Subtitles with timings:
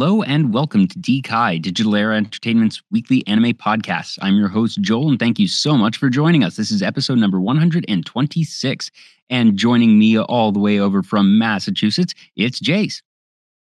[0.00, 4.16] Hello and welcome to DKai, Digital Era Entertainment's weekly anime podcast.
[4.22, 6.54] I'm your host, Joel, and thank you so much for joining us.
[6.54, 8.90] This is episode number 126.
[9.28, 13.02] And joining me all the way over from Massachusetts, it's Jace.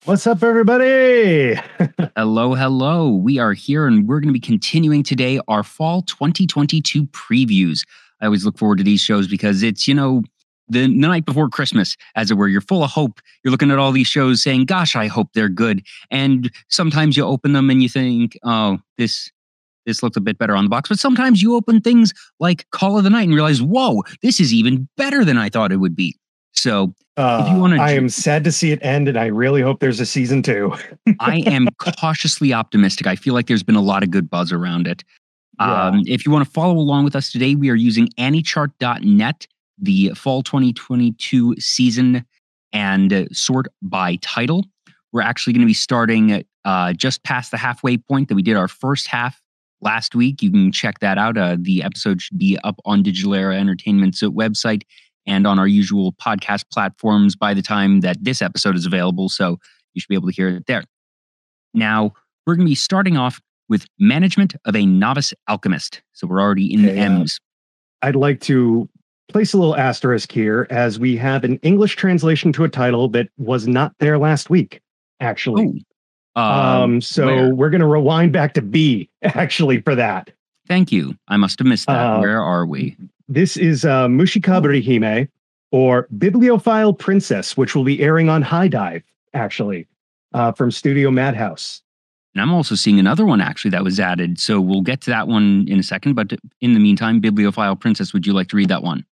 [0.06, 1.60] What's up, everybody?
[2.16, 3.10] hello, hello.
[3.10, 7.84] We are here and we're going to be continuing today our fall 2022 previews.
[8.22, 10.24] I always look forward to these shows because it's, you know,
[10.68, 12.48] the night before Christmas, as it were.
[12.48, 13.20] You're full of hope.
[13.44, 15.84] You're looking at all these shows saying, gosh, I hope they're good.
[16.10, 19.32] And sometimes you open them and you think, oh, this
[19.86, 20.88] this looked a bit better on the box.
[20.88, 24.54] But sometimes you open things like Call of the Night and realize, whoa, this is
[24.54, 26.16] even better than I thought it would be.
[26.54, 29.26] So uh, if you want to, I am sad to see it end, and I
[29.26, 30.74] really hope there's a season two.
[31.20, 33.08] I am cautiously optimistic.
[33.08, 35.04] I feel like there's been a lot of good buzz around it.
[35.60, 35.88] Yeah.
[35.88, 39.48] Um, if you want to follow along with us today, we are using anichart.net
[39.84, 42.26] the fall 2022 season
[42.72, 44.66] and uh, sort by title.
[45.12, 48.56] We're actually going to be starting uh, just past the halfway point that we did
[48.56, 49.40] our first half
[49.82, 50.42] last week.
[50.42, 51.38] You can check that out.
[51.38, 54.84] Uh, the episode should be up on Digital Era Entertainment's website
[55.28, 59.30] and on our usual podcast platforms by the time that this episode is available.
[59.30, 59.58] So
[59.94, 60.84] you should be able to hear it there.
[61.74, 62.14] Now,
[62.46, 66.02] we're going to be starting off with Management of a Novice Alchemist.
[66.14, 67.40] So we're already in okay, the M's.
[68.02, 68.90] I'd like to
[69.34, 73.30] place a little asterisk here as we have an English translation to a title that
[73.38, 74.82] was not there last week,
[75.20, 75.86] actually.
[76.36, 77.56] Um, um, so where?
[77.56, 80.32] we're going to rewind back to B actually for that.
[80.68, 81.18] Thank you.
[81.28, 82.14] I must have missed that.
[82.14, 82.96] Uh, where are we?
[83.28, 85.28] This is uh, Mushikaburi Hime
[85.72, 89.88] or Bibliophile Princess, which will be airing on HIDIVE, actually
[90.34, 91.82] uh, from Studio Madhouse.
[92.34, 94.40] And I'm also seeing another one actually that was added.
[94.40, 96.16] So we'll get to that one in a second.
[96.16, 99.06] But in the meantime, Bibliophile Princess, would you like to read that one?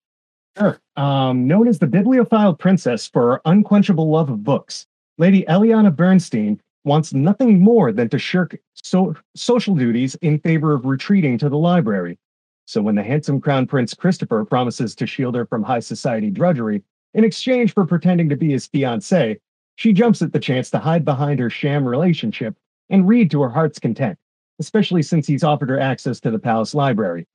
[0.57, 0.79] Sure.
[0.97, 4.85] Um, known as the bibliophile princess for her unquenchable love of books,
[5.17, 10.85] Lady Eliana Bernstein wants nothing more than to shirk so- social duties in favor of
[10.85, 12.17] retreating to the library.
[12.65, 16.83] So when the handsome crown prince Christopher promises to shield her from high society drudgery
[17.13, 19.37] in exchange for pretending to be his fiancée,
[19.75, 22.55] she jumps at the chance to hide behind her sham relationship
[22.89, 24.17] and read to her heart's content,
[24.59, 27.27] especially since he's offered her access to the palace library.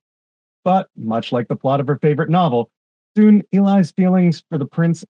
[0.63, 2.69] But much like the plot of her favorite novel,
[3.17, 5.03] Soon, Eli's feelings for the prince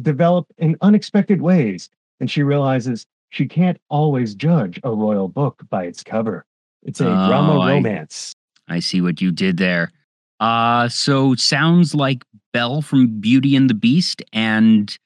[0.00, 5.84] develop in unexpected ways, and she realizes she can't always judge a royal book by
[5.84, 6.46] its cover.
[6.84, 8.34] It's a oh, drama romance.
[8.66, 9.92] I, I see what you did there.
[10.40, 14.96] Uh, so sounds like Belle from Beauty and the Beast, and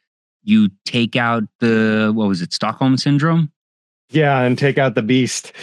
[0.44, 3.50] you take out the what was it, Stockholm syndrome?
[4.10, 5.52] Yeah, and take out the beast.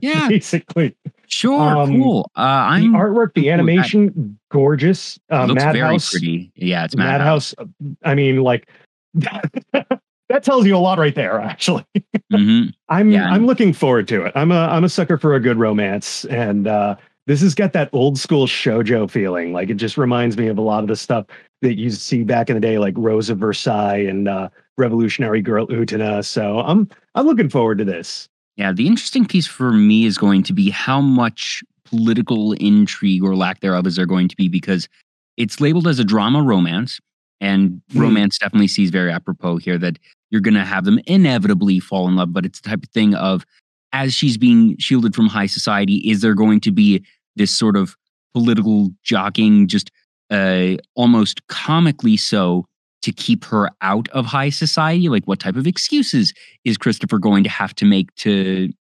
[0.00, 0.96] Yeah, basically.
[1.32, 2.30] Sure, um, cool.
[2.36, 5.18] Uh, I'm the artwork, the animation, gorgeous.
[5.30, 6.52] Uh, looks Madhouse, very pretty.
[6.56, 7.54] Yeah, it's Madhouse.
[7.56, 8.68] Madhouse I mean, like
[9.14, 11.40] that tells you a lot right there.
[11.40, 11.86] Actually,
[12.30, 12.68] mm-hmm.
[12.90, 13.30] I'm yeah.
[13.30, 14.32] I'm looking forward to it.
[14.34, 17.88] I'm a I'm a sucker for a good romance, and uh, this has got that
[17.94, 19.54] old school shojo feeling.
[19.54, 21.24] Like it just reminds me of a lot of the stuff
[21.62, 25.66] that you see back in the day, like Rose of Versailles and uh, Revolutionary Girl
[25.68, 26.22] Utena.
[26.26, 28.28] So I'm I'm looking forward to this.
[28.56, 33.34] Yeah, the interesting piece for me is going to be how much political intrigue or
[33.34, 34.88] lack thereof is there going to be because
[35.36, 37.00] it's labeled as a drama romance,
[37.40, 38.00] and mm.
[38.00, 39.98] romance definitely sees very apropos here that
[40.30, 43.14] you're going to have them inevitably fall in love, but it's the type of thing
[43.14, 43.44] of
[43.92, 47.04] as she's being shielded from high society, is there going to be
[47.36, 47.96] this sort of
[48.34, 49.90] political jockeying, just
[50.30, 52.66] uh, almost comically so,
[53.02, 55.08] to keep her out of high society?
[55.08, 56.32] Like, what type of excuses
[56.64, 58.72] is Christopher going to have to make to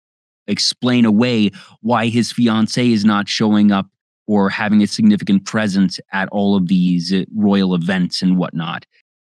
[0.47, 1.51] explain away
[1.81, 3.87] why his fiancee is not showing up
[4.27, 8.87] or having a significant presence at all of these uh, royal events and whatnot?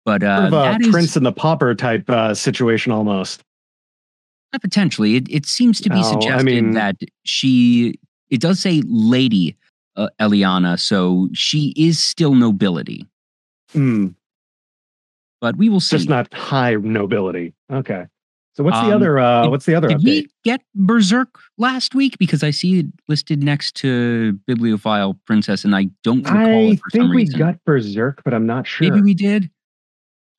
[0.06, 3.42] But uh, sort of a Prince is, and the Pauper type uh, situation almost.
[4.62, 8.00] Potentially, it, it seems to be oh, suggested I mean, that she.
[8.30, 9.58] It does say Lady
[9.98, 13.06] uh, Eliana, so she is still nobility.
[13.74, 14.10] Hmm
[15.42, 15.98] but we will see.
[15.98, 17.54] Just not high nobility.
[17.72, 18.06] Okay.
[18.56, 19.20] So what's um, the other?
[19.20, 19.90] Uh, did, what's the other?
[19.90, 20.04] Did update?
[20.04, 22.18] we get Berserk last week?
[22.18, 26.72] Because I see it listed next to Bibliophile Princess, and I don't recall.
[26.72, 27.40] I think we reason.
[27.40, 28.90] got Berserk, but I'm not sure.
[28.90, 29.50] Maybe we did.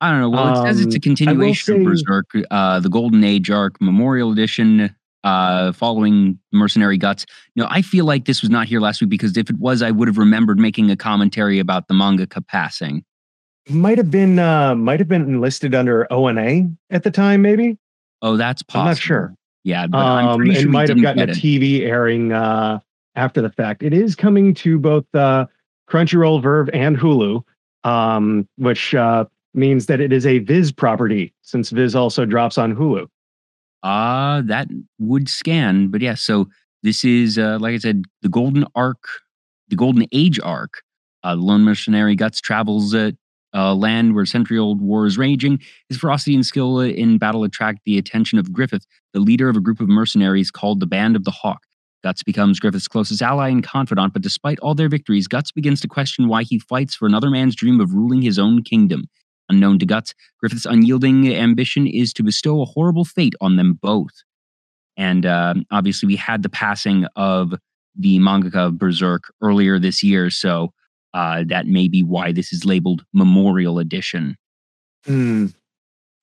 [0.01, 0.29] I don't know.
[0.29, 3.51] Well, it um, says it's a um, continuation say, of Berserk, uh, the Golden Age
[3.51, 7.25] arc, Memorial Edition, uh, following Mercenary Guts.
[7.53, 9.83] You know, I feel like this was not here last week because if it was,
[9.83, 13.03] I would have remembered making a commentary about the mangaka passing
[13.69, 17.77] might have been uh might have been enlisted under ONA at the time, maybe.
[18.21, 18.81] Oh, that's possible.
[18.81, 19.35] I'm not sure.
[19.63, 22.79] Yeah, but um, sure it might have gotten a TV airing uh
[23.15, 23.83] after the fact.
[23.83, 25.47] It is coming to both uh
[25.89, 27.43] Crunchyroll, Verve, and Hulu,
[27.83, 32.75] um, which uh means that it is a Viz property since Viz also drops on
[32.75, 33.07] Hulu.
[33.83, 34.67] Uh that
[34.99, 36.15] would scan, but yeah.
[36.15, 36.47] So
[36.83, 39.03] this is uh, like I said, the Golden Arc,
[39.67, 40.81] the Golden Age arc.
[41.23, 43.11] Uh, the lone Missionary Guts travels uh,
[43.53, 45.59] uh, land where century-old war is raging.
[45.89, 49.61] His ferocity and skill in battle attract the attention of Griffith, the leader of a
[49.61, 51.63] group of mercenaries called the Band of the Hawk.
[52.03, 55.87] Guts becomes Griffith's closest ally and confidant, but despite all their victories, Guts begins to
[55.87, 59.05] question why he fights for another man's dream of ruling his own kingdom.
[59.49, 64.23] Unknown to Guts, Griffith's unyielding ambition is to bestow a horrible fate on them both.
[64.95, 67.53] And uh, obviously, we had the passing of
[67.95, 70.73] the mangaka of Berserk earlier this year, so
[71.17, 74.37] uh, that may be why this is labeled Memorial Edition.
[75.07, 75.51] Mm.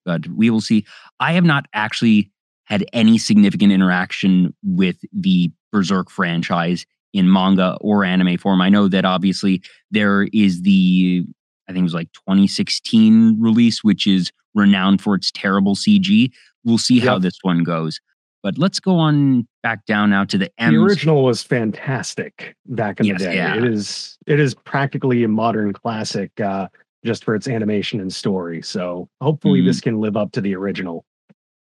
[0.05, 0.87] But we will see.
[1.19, 2.31] I have not actually
[2.67, 8.61] had any significant interaction with the Berserk franchise in manga or anime form.
[8.61, 11.25] I know that obviously there is the
[11.69, 16.31] I think it was like 2016 release, which is renowned for its terrible CG.
[16.64, 17.99] We'll see how this one goes.
[18.44, 20.75] But let's go on back down now to the M's.
[20.75, 23.37] The original was fantastic back in Yes, the day.
[23.37, 23.56] yeah.
[23.56, 26.69] It is it is practically a modern classic uh,
[27.06, 28.61] just for its animation and story.
[28.61, 29.64] So hopefully Mhm.
[29.67, 31.06] this can live up to the original.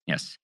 [0.08, 0.38] Yes.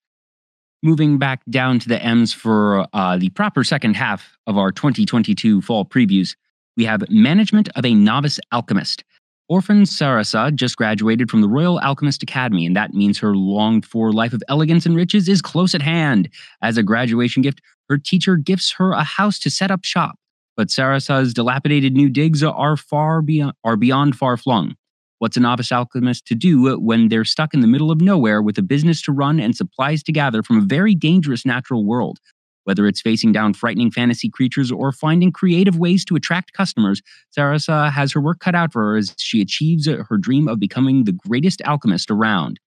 [0.84, 5.60] Moving back down to the M's for uh, the proper second half of our 2022
[5.60, 6.36] fall previews,
[6.76, 9.02] we have Management of a Novice Alchemist.
[9.48, 14.12] Orphan Sarasa just graduated from the Royal Alchemist Academy, and that means her longed for
[14.12, 16.28] life of elegance and riches is close at hand.
[16.62, 20.16] As a graduation gift, her teacher gifts her a house to set up shop.
[20.56, 24.76] But Sarasa's dilapidated new digs are far beyond, are beyond far flung.
[25.18, 28.58] What's a novice alchemist to do when they're stuck in the middle of nowhere with
[28.58, 32.18] a business to run and supplies to gather from a very dangerous natural world?
[32.64, 37.02] Whether it's facing down frightening fantasy creatures or finding creative ways to attract customers,
[37.36, 41.04] Sarasa has her work cut out for her as she achieves her dream of becoming
[41.04, 42.60] the greatest alchemist around.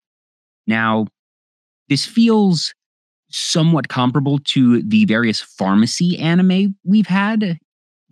[0.66, 1.06] Now,
[1.88, 2.74] this feels
[3.30, 7.58] somewhat comparable to the various pharmacy anime we've had,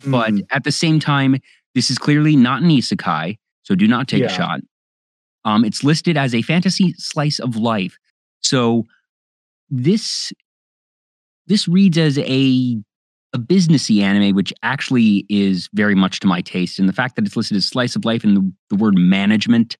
[0.05, 1.37] but Mm, at the same time,
[1.73, 4.27] this is clearly not an isekai, so do not take Yeah.
[4.27, 4.59] a shot.
[5.45, 7.97] Um, it's listed as a fantasy slice of life.
[8.41, 8.85] So
[9.69, 10.33] this
[11.47, 12.77] this reads as a
[13.33, 16.79] a businessy anime, which actually is very much to my taste.
[16.79, 19.75] And the fact that it's listed as slice of life and the, the word management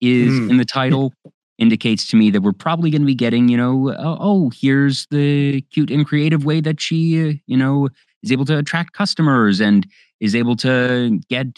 [0.00, 0.50] is Mm.
[0.50, 1.12] in the title
[1.58, 5.06] indicates to me that we're probably going to be getting, you know, oh, oh, here's
[5.10, 7.88] the cute and creative way that she, uh, you know,
[8.22, 9.86] is able to attract customers and
[10.20, 11.48] is able to get.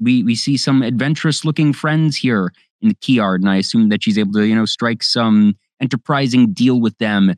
[0.00, 2.52] We we see some adventurous looking friends here
[2.82, 5.56] in the key art, and I assume that she's able to, you know, strike some
[5.80, 7.34] enterprising deal with them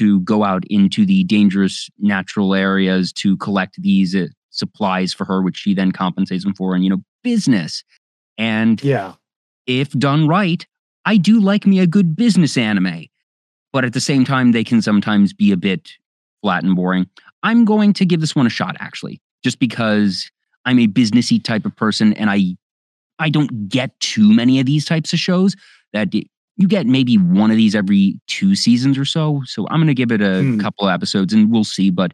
[0.00, 5.42] to go out into the dangerous natural areas to collect these uh, supplies for her,
[5.42, 7.84] which she then compensates them for, and you know, business.
[8.38, 9.14] And yeah.
[9.66, 10.66] if done right,
[11.04, 13.06] I do like me a good business anime.
[13.74, 15.90] But at the same time, they can sometimes be a bit
[16.40, 17.06] flat and boring.
[17.42, 20.30] I'm going to give this one a shot, actually, just because
[20.64, 22.56] I'm a businessy type of person and I
[23.18, 25.54] I don't get too many of these types of shows
[25.92, 26.08] that
[26.60, 29.42] you get maybe one of these every two seasons or so.
[29.46, 30.60] So I'm going to give it a Hmm.
[30.60, 31.90] couple of episodes and we'll see.
[31.90, 32.12] But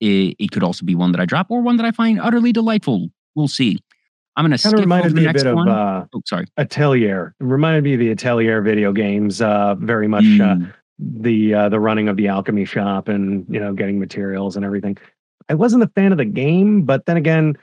[0.00, 2.52] it, it could also be one that I drop or one that I find utterly
[2.52, 3.08] delightful.
[3.36, 3.78] We'll see.
[4.36, 5.68] I'm going to skip of over the me a next bit of one.
[5.68, 6.46] uh, oh, sorry.
[6.56, 7.34] Atelier.
[7.38, 9.40] It reminded me of the Atelier video games.
[9.40, 10.72] Uh, very much uh, Mm.
[10.98, 14.96] the uh, the running of the alchemy shop and you know getting materials and everything.
[15.48, 17.56] I wasn't a fan of the game, but then again,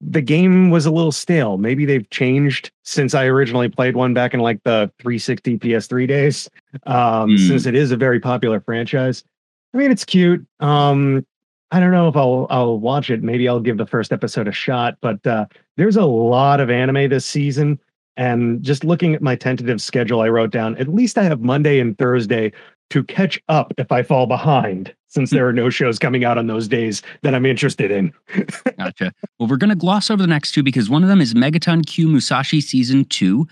[0.00, 1.56] the game was a little stale.
[1.56, 6.50] Maybe they've changed since I originally played one back in like the 360 PS3 days.
[6.86, 7.36] Um, Hmm.
[7.36, 9.24] Since it is a very popular franchise,
[9.72, 10.44] I mean it's cute.
[10.60, 11.24] Um,
[11.70, 13.22] I don't know if I'll I'll watch it.
[13.22, 14.96] Maybe I'll give the first episode a shot.
[15.00, 15.46] But uh,
[15.76, 17.80] there's a lot of anime this season,
[18.16, 21.80] and just looking at my tentative schedule, I wrote down at least I have Monday
[21.80, 22.52] and Thursday
[22.90, 26.48] to catch up if I fall behind, since there are no shows coming out on
[26.48, 28.12] those days that I'm interested in.
[28.78, 29.12] Gotcha.
[29.38, 31.86] Well, we're going to gloss over the next two because one of them is Megaton
[31.86, 33.46] Q Musashi Season 2.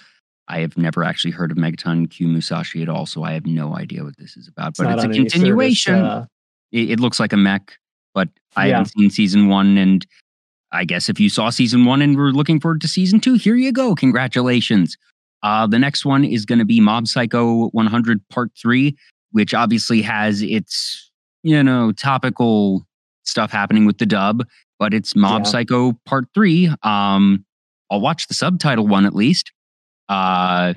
[0.48, 3.76] I have never actually heard of Megaton Q Musashi at all, so I have no
[3.76, 4.74] idea what this is about.
[4.76, 5.94] But not it's, a on any service, continuation.
[5.94, 6.26] uh,
[6.72, 7.78] it, it looks like a mech,
[8.12, 8.78] but I Yeah.
[8.78, 9.78] haven't seen Season 1.
[9.78, 10.04] And
[10.72, 13.54] I guess if you saw Season 1 and were looking forward to Season 2, here
[13.54, 13.94] you go.
[13.94, 14.96] Congratulations.
[15.44, 18.96] Uh, the next one is going to be Mob Psycho 100 Part 3,
[19.30, 21.10] which obviously has its,
[21.42, 22.86] you know, topical
[23.24, 24.44] stuff happening with the dub,
[24.78, 25.50] but it's Mob Yeah.
[25.50, 26.74] Psycho Part 3.
[26.82, 27.44] Um,
[27.90, 29.52] I'll watch the subtitle one at least.
[30.08, 30.74] Uh,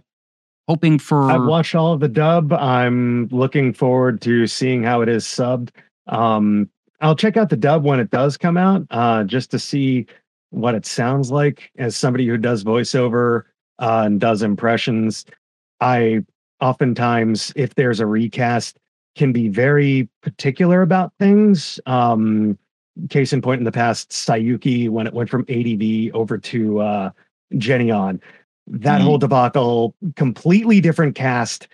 [0.67, 1.31] hoping for.
[1.31, 2.53] I've watched all of the dub.
[2.53, 5.69] I'm looking forward to seeing how it is subbed.
[6.07, 6.69] Um,
[7.01, 10.05] I'll check out the dub when it does come out, uh, just to see
[10.51, 11.72] what it sounds like.
[11.77, 13.43] As somebody who does voiceover
[13.79, 15.25] uh, and does impressions,
[15.81, 16.24] I
[16.62, 18.77] oftentimes, if there's a recast,
[19.15, 21.79] can be very particular about things.
[21.86, 22.57] Um,
[23.10, 27.10] case in point, in the past, Saiyuki when it went from ADV over to uh,
[27.53, 28.19] Geneon,
[28.67, 29.03] that Mm.
[29.03, 31.67] whole debacle, completely different cast.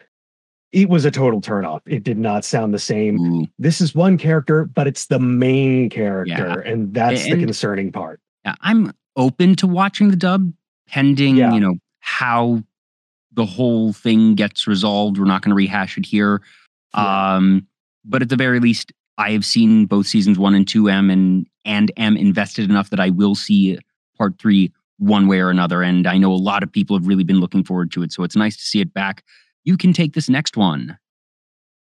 [0.71, 1.81] It was a total turnoff.
[1.85, 3.19] It did not sound the same.
[3.19, 3.47] Ooh.
[3.59, 8.19] This is one character, but it's the main character, and that's the concerning part.
[8.45, 10.51] Yeah, I'm open to watching the dub
[10.87, 11.53] pending, Yeah.
[11.53, 12.63] you know, how
[13.33, 15.17] the whole thing gets resolved.
[15.17, 16.41] We're not going to rehash it here.
[16.95, 17.35] Yeah.
[17.35, 17.67] Um,
[18.03, 21.47] but at the very least, I have seen both seasons one and two M and
[21.65, 23.77] and am invested enough that I will see
[24.17, 25.81] part three one way or another.
[25.81, 28.11] And I know a lot of people have really been looking forward to it.
[28.11, 29.23] So it's nice to see it back.
[29.63, 30.97] You can take this next one.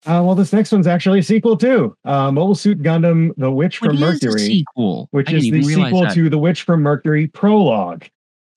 [0.06, 1.96] Uh, well, this next one's actually a sequel too.
[2.06, 4.40] Uh, Mobile Suit Gundam: The Witch What from Mercury.
[4.40, 5.10] sequel?
[5.12, 6.14] which I is the sequel that.
[6.14, 8.06] to The Witch from Mercury prologue.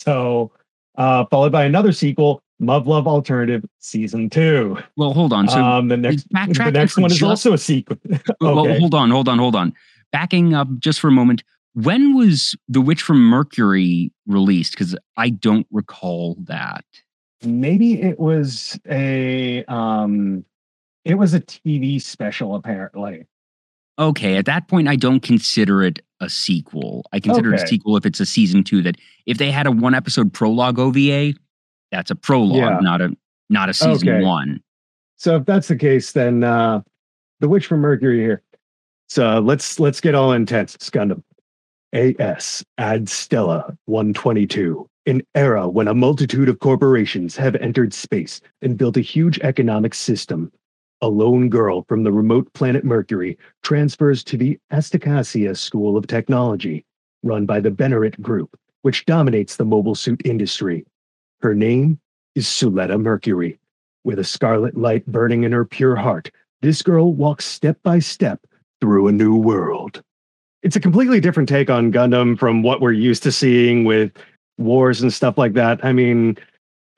[0.01, 0.53] So,
[0.97, 4.79] uh, followed by another sequel, Muv-Luv Alternative Season Two.
[4.97, 5.49] Well, hold on.
[5.49, 7.97] So um, the next, the next one is also a sequel.
[8.41, 9.73] Well, hold on, hold on, hold on.
[10.13, 11.43] Backing up just for a moment.
[11.75, 14.73] When was The Witch from Mercury released?
[14.73, 16.85] Because I don't recall that.
[17.43, 20.45] Maybe it was a um,
[21.05, 23.27] it was a TV special apparently.
[23.99, 27.05] Okay, at that point, I don't consider it a sequel.
[27.13, 28.83] I consider it a sequel if it's a season two.
[28.83, 31.35] That if they had a one episode prologue OVA,
[31.91, 32.79] that's a prologue, Yeah.
[32.81, 33.17] not a
[33.49, 34.25] not a season Okay.
[34.25, 34.61] one.
[35.17, 36.83] So if that's the case, then uh,
[37.41, 38.43] the Witch from Mercury here.
[39.09, 40.75] So let's let's get all intense.
[40.77, 40.91] It's
[41.93, 44.87] AS Ad Stella 122.
[45.07, 49.95] An era when a multitude of corporations have entered space and built a huge economic
[49.95, 50.53] system.
[51.03, 56.85] A lone girl from the remote planet Mercury transfers to the Asticassia School of Technology,
[57.23, 60.85] run by the Benerit Group, which dominates the mobile suit industry.
[61.43, 61.99] Her name
[62.35, 63.59] is Suletta Mercury.
[64.05, 66.31] With a scarlet light burning in her pure heart,
[66.61, 68.41] this girl walks step by step
[68.81, 70.03] through a new world.
[70.63, 74.13] It's a completely different take on Gundam from what we're used to seeing with
[74.59, 75.83] wars and stuff like that.
[75.83, 76.37] I mean,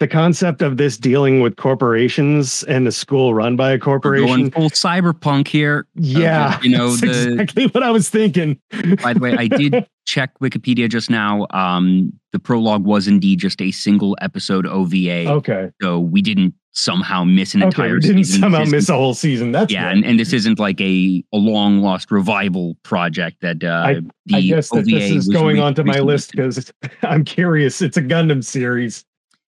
[0.03, 4.27] the concept of this dealing with corporations and a school run by a We're corporation.
[4.27, 5.87] going full cyberpunk here.
[5.95, 8.59] yeah, you know, that's the- exactly what I was thinking.
[9.03, 11.47] By the way, I did check Wikipedia just now.
[11.51, 15.29] Um, the prologue was indeed just a single episode OVA.
[15.31, 15.71] okay.
[15.81, 18.41] So we didn't somehow miss an Okay, entire we didn't season.
[18.41, 19.53] somehow miss a whole season.
[19.53, 24.01] That's yeah, and, and this isn't like a, a long lost revival project that uh,
[24.27, 27.83] the I guess that this is going onto my list because I'm curious.
[27.83, 29.05] It's a Gundam series.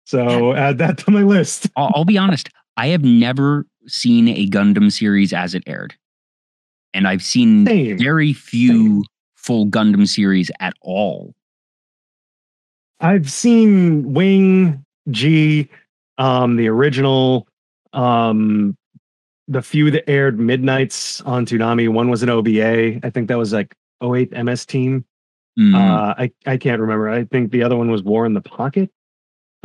[0.05, 1.67] So add that to my list.
[1.75, 2.49] I'll, I'll be honest.
[2.77, 5.95] I have never seen a Gundam series as it aired,
[6.93, 7.97] and I've seen Same.
[7.97, 9.03] very few
[9.35, 11.33] full Gundam series at all.
[12.99, 15.69] I've seen Wing, G,
[16.17, 17.47] um, the original,
[17.93, 18.75] um,
[19.47, 21.89] the few that aired midnights on Toonami.
[21.89, 22.99] One was an OVA.
[23.05, 25.05] I think that was like 08 MS Team.
[25.59, 27.09] Mm, Uh, I I can't remember.
[27.09, 28.91] I think the other one was War in the Pocket.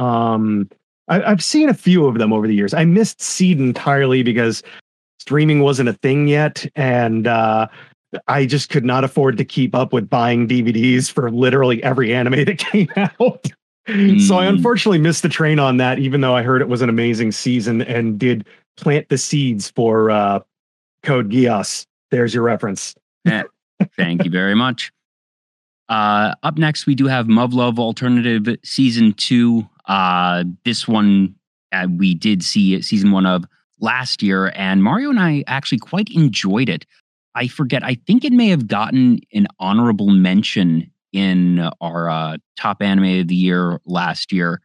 [0.01, 0.69] Um,
[1.09, 2.73] I, I've seen a few of them over the years.
[2.75, 4.63] I missed Seed entirely because
[5.19, 7.67] streaming wasn't a thing yet, and uh,
[8.29, 12.45] I just could not afford to keep up with buying DVDs for literally every anime
[12.45, 13.47] that came out.
[13.87, 14.49] So I Mm.
[14.51, 17.83] unfortunately missed the train on that, even though I heard it was an amazing season
[17.83, 20.41] and did plant the seeds for uh,
[21.03, 21.87] Code Geass.
[22.11, 22.95] There's your reference.
[23.97, 24.93] Thank you very much.
[25.89, 29.69] Uh, up next, we do have Muv-Luv Alternative Season 2.
[29.87, 31.35] Uh, this one
[31.73, 33.45] uh, we did see Season 1 of
[33.81, 36.85] last year, and Mario and I actually quite enjoyed it.
[37.35, 42.83] I forget, I think it may have gotten an honorable mention in our uh, top
[42.83, 44.61] anime of the year last year.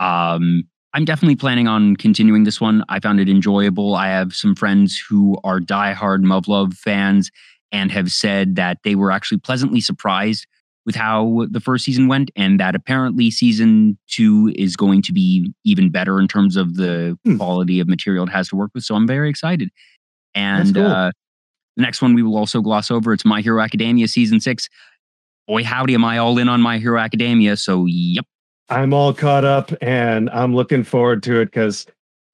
[0.00, 2.82] Um, I'm definitely planning on continuing this one.
[2.88, 3.94] I found it enjoyable.
[3.94, 7.30] I have some friends who are diehard Muv-Luv fans
[7.72, 10.46] and have said that they were actually pleasantly surprised
[10.88, 15.52] with how the first season went and that apparently season two is going to be
[15.62, 17.36] even better in terms of the Hmm.
[17.36, 18.84] quality of material it has to work with.
[18.84, 19.68] So I'm very excited.
[20.34, 20.86] And cool.
[20.86, 21.10] uh,
[21.76, 23.12] the next one we will also gloss over.
[23.12, 24.70] It's My Hero Academia season six.
[25.46, 27.58] Boy, howdy, am I all in on My Hero Academia.
[27.58, 28.24] So, yep.
[28.70, 31.84] I'm all caught up and I'm looking forward to it because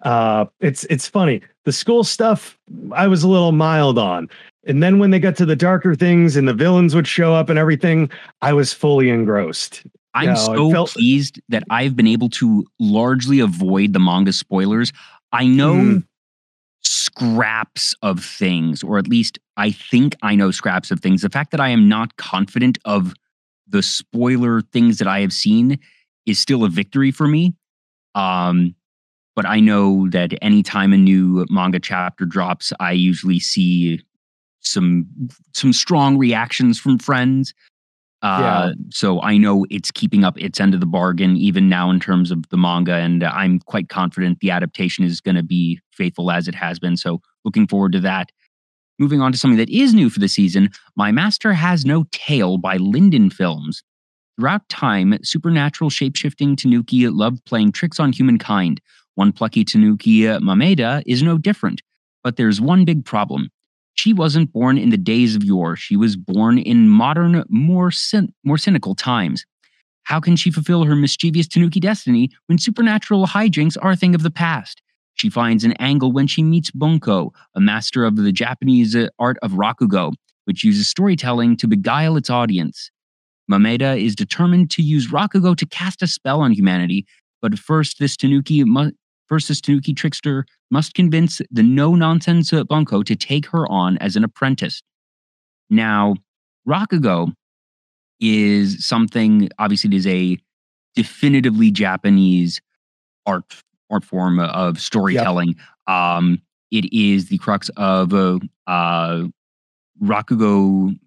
[0.04, 1.40] uh, it's it's funny.
[1.64, 2.56] The school stuff
[2.92, 4.28] I was a little mild on,
[4.66, 7.48] and then when they got to the darker things and the villains would show up
[7.48, 8.10] and everything,
[8.42, 9.84] I was fully engrossed.
[10.14, 14.92] I'm No, so felt- pleased that I've been able to largely avoid the manga spoilers.
[15.32, 16.04] I know Mm.
[16.82, 21.22] scraps of things, or at least I think I know scraps of things.
[21.22, 23.14] The fact that I am not confident of
[23.66, 25.78] the spoiler things that I have seen
[26.26, 27.54] is still a victory for me.
[28.14, 28.74] Um,
[29.34, 34.00] but I know that anytime a new manga chapter drops, I usually see
[34.64, 35.06] some
[35.52, 37.54] some strong reactions from friends.
[38.22, 38.72] Uh, yeah.
[38.90, 42.30] So I know it's keeping up its end of the bargain even now in terms
[42.30, 46.48] of the manga, and I'm quite confident the adaptation is going to be faithful as
[46.48, 46.96] it has been.
[46.96, 48.30] So looking forward to that.
[48.98, 52.58] Moving on to something that is new for the season, My Master Has No Tail
[52.58, 53.82] by Linden Films.
[54.38, 58.80] Throughout time, supernatural shapeshifting Tanuki loved playing tricks on humankind.
[59.16, 61.82] One plucky Tanuki, Mameda, is no different.
[62.22, 63.50] But there's one big problem.
[63.94, 65.76] She wasn't born in the days of yore.
[65.76, 69.44] She was born in modern, more, cyn- more cynical times.
[70.04, 74.22] How can she fulfill her mischievous Tanuki destiny when supernatural hijinks are a thing of
[74.22, 74.82] the past?
[75.14, 79.38] She finds an angle when she meets Bunko, a master of the Japanese uh, art
[79.42, 80.12] of rakugo,
[80.44, 82.90] which uses storytelling to beguile its audience.
[83.50, 87.06] Mameda is determined to use rakugo to cast a spell on humanity,
[87.40, 88.90] but first this Tanuki mu-
[89.28, 94.82] this Tanuki trickster must convince the no-nonsense Bunko to take her on as an apprentice.
[95.70, 96.14] Now,
[96.68, 97.32] rakugo
[98.20, 100.38] is something obviously it is a
[100.94, 102.60] definitively Japanese
[103.26, 105.54] art art form of storytelling.
[105.88, 105.96] Yep.
[105.96, 106.38] Um,
[106.70, 109.24] it is the crux of uh, uh,
[110.02, 110.98] Rakugo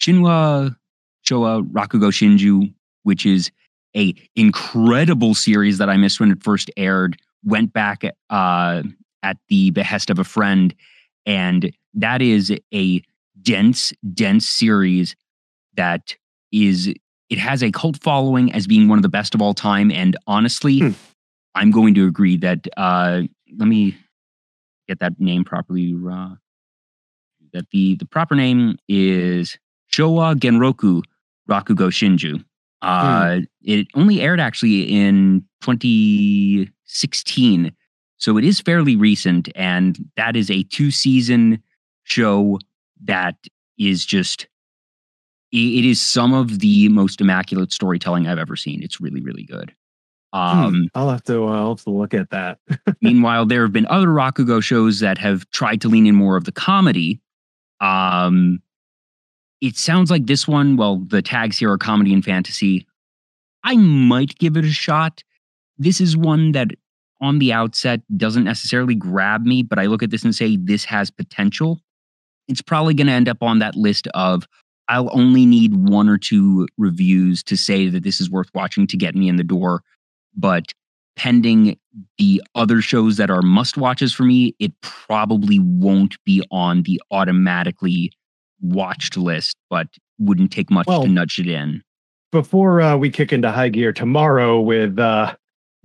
[0.00, 0.76] Shinwa
[1.26, 3.50] Showa Rakugo Shinju, which is
[3.96, 7.18] a incredible series that I missed when it first aired.
[7.46, 8.82] Went back uh,
[9.22, 10.74] at the behest of a friend,
[11.24, 13.02] and that is a
[13.40, 15.16] dense, dense series
[15.76, 16.16] that
[16.52, 16.92] is
[17.28, 19.90] it has a cult following as being one of the best of all time.
[19.90, 20.90] And honestly, hmm.
[21.54, 23.22] I'm going to agree that uh,
[23.56, 23.96] let me
[24.88, 25.94] get that name properly.
[25.94, 26.34] Uh,
[27.52, 29.56] that the the proper name is
[29.92, 31.02] Showa Genroku
[31.48, 32.44] Rakugo Shinju.
[32.82, 33.46] Uh, mm.
[33.62, 35.44] It only aired actually in
[36.86, 37.72] 2016,
[38.18, 41.62] so it is fairly recent, and that is a two season
[42.04, 42.58] show
[43.04, 43.36] that
[43.78, 44.46] is just.
[45.52, 48.82] It is some of the most immaculate storytelling I've ever seen.
[48.82, 49.72] It's really, really good.
[50.34, 50.38] Hmm.
[50.38, 51.44] Um, I'll have to.
[51.44, 52.58] Uh, I'll have to look at that.
[53.00, 56.44] meanwhile, there have been other Rakugo shows that have tried to lean in more of
[56.44, 57.20] the comedy.
[57.80, 58.60] Um,
[59.60, 62.86] it sounds like this one, well, the tags here are comedy and fantasy.
[63.64, 65.22] I might give it a shot.
[65.78, 66.70] This is one that
[67.20, 70.84] on the outset doesn't necessarily grab me, but I look at this and say this
[70.84, 71.80] has potential.
[72.48, 74.46] It's probably going to end up on that list of
[74.88, 78.96] I'll only need one or two reviews to say that this is worth watching to
[78.96, 79.82] get me in the door.
[80.36, 80.72] But
[81.16, 81.78] pending
[82.18, 87.00] the other shows that are must watches for me, it probably won't be on the
[87.10, 88.12] automatically
[88.60, 91.82] watched list, but wouldn't take much well, to nudge it in.
[92.30, 95.34] Before uh, we kick into high gear tomorrow with uh,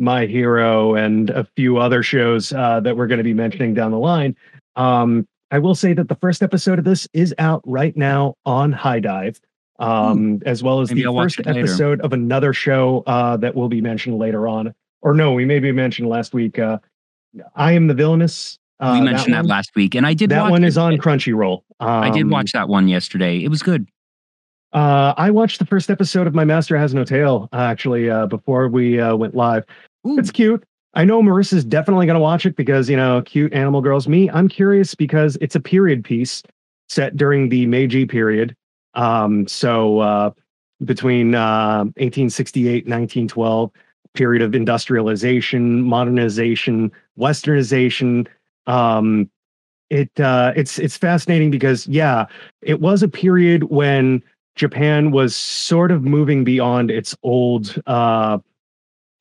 [0.02, 3.92] My Hero and a few other shows uh, that we're going to be mentioning down
[3.92, 4.36] the line,
[4.76, 8.74] um, I will say that the first episode of this is out right now on
[8.74, 9.40] HIDIVE,
[9.80, 10.44] um, mm.
[10.46, 13.82] as well as Maybe the I'll first episode of another show uh, that will be
[13.82, 14.74] mentioned later on.
[15.02, 16.58] Or no, we maybe mentioned last week.
[16.58, 16.80] Uh,
[17.56, 20.32] I am the villainous uh, we mentioned that, that, last week, and I did.
[20.32, 21.62] That one is on Crunchyroll.
[21.80, 23.44] Um, I did watch that one yesterday.
[23.44, 23.88] It was good.
[24.74, 28.70] Uh, I watched the first episode of My Master Has No Tail actually uh, before
[28.70, 29.66] we uh, went live.
[30.08, 30.18] Ooh.
[30.18, 30.64] It's cute.
[30.94, 34.08] I know Marissa's definitely going to watch it because you know, cute animal girls.
[34.08, 36.44] Me, I'm curious because it's a period piece
[36.90, 38.56] set during the Meiji period.
[38.94, 40.32] Um, so uh,
[40.84, 43.72] between uh, 1868 1912,
[44.14, 48.28] period of industrialization, modernization, westernization
[48.68, 49.30] um,
[49.90, 52.26] it uh, it's it's fascinating because yeah,
[52.62, 54.24] it was a period when
[54.56, 58.38] Japan was sort of moving beyond its old uh,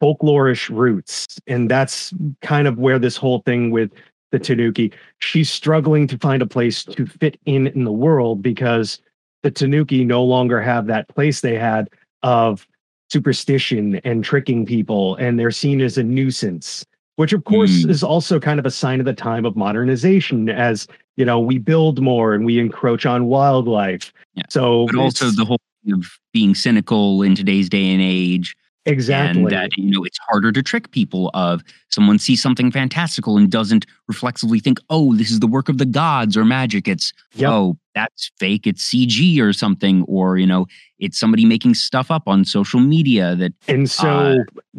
[0.01, 3.91] folklorish roots, and that's kind of where this whole thing with
[4.33, 4.93] the Tanuki.
[5.19, 9.01] She's struggling to find a place to fit in in the world because
[9.43, 11.91] the Tanuki no longer have that place they had
[12.23, 12.67] of
[13.11, 16.85] superstition and tricking people, and they're seen as a nuisance
[17.21, 17.91] which of course mm.
[17.91, 21.59] is also kind of a sign of the time of modernization as you know we
[21.59, 24.43] build more and we encroach on wildlife yeah.
[24.49, 25.61] so but also the whole
[25.93, 29.43] of being cynical in today's day and age Exactly.
[29.43, 33.51] And that, you know, it's harder to trick people of someone sees something fantastical and
[33.51, 36.88] doesn't reflexively think, oh, this is the work of the gods or magic.
[36.88, 37.51] It's, yep.
[37.51, 38.66] oh, that's fake.
[38.66, 40.05] It's CG or something.
[40.05, 40.66] Or, you know,
[40.99, 43.53] it's somebody making stuff up on social media that.
[43.69, 44.35] And so, uh,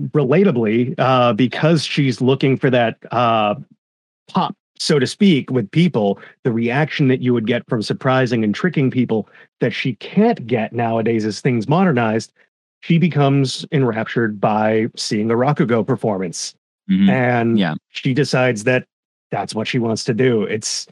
[0.09, 3.55] relatably, uh, because she's looking for that uh,
[4.27, 8.55] pop so to speak, with people, the reaction that you would get from surprising and
[8.55, 12.33] tricking people that she can't get nowadays as things modernized
[12.81, 16.53] she becomes enraptured by seeing a Rakugo performance.
[16.89, 17.09] Mhm.
[17.09, 17.75] and Yeah.
[17.89, 18.85] she decides that
[19.29, 20.43] that's what she wants to do.
[20.43, 20.87] It's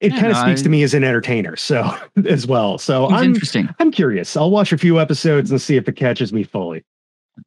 [0.00, 1.92] it Yeah, kind of no, speaks I- to me as an entertainer, so
[2.26, 2.78] as well.
[2.78, 3.68] So I'm interesting.
[3.80, 4.36] I'm curious.
[4.36, 6.82] I'll watch a few episodes and see if it catches me fully.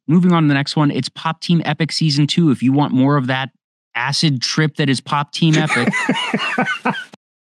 [0.06, 2.50] Moving on to the next one, it's Pop Team Epic Season 2.
[2.50, 3.50] If you want more of that
[3.94, 5.88] acid trip that is Pop Team Epic,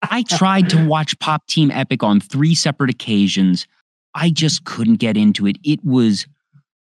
[0.03, 3.67] I tried to watch Pop Team Epic on three separate occasions.
[4.19, 5.57] I just couldn't get into it.
[5.63, 6.27] It was,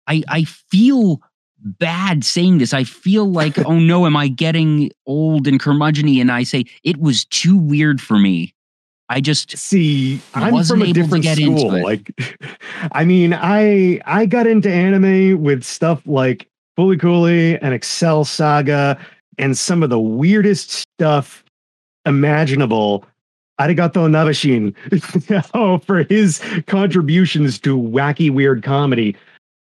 [0.07, 1.23] I, I feel
[1.59, 2.75] bad saying this.
[2.75, 6.21] I feel like, oh no, am I getting old and curmudgeony?
[6.21, 8.55] And I say it was too weird for me.
[9.09, 11.83] I just, See, I'm Wasn't from a able different get school.
[11.83, 12.13] Like,
[12.93, 18.99] I mean, I I got into anime with stuff like Fooly Cooly and Excel Saga
[19.37, 21.45] and some of the weirdest stuff
[22.07, 23.05] imaginable.
[23.67, 24.75] Arigato Nabeshin
[25.55, 29.17] oh, for his contributions to wacky weird comedy.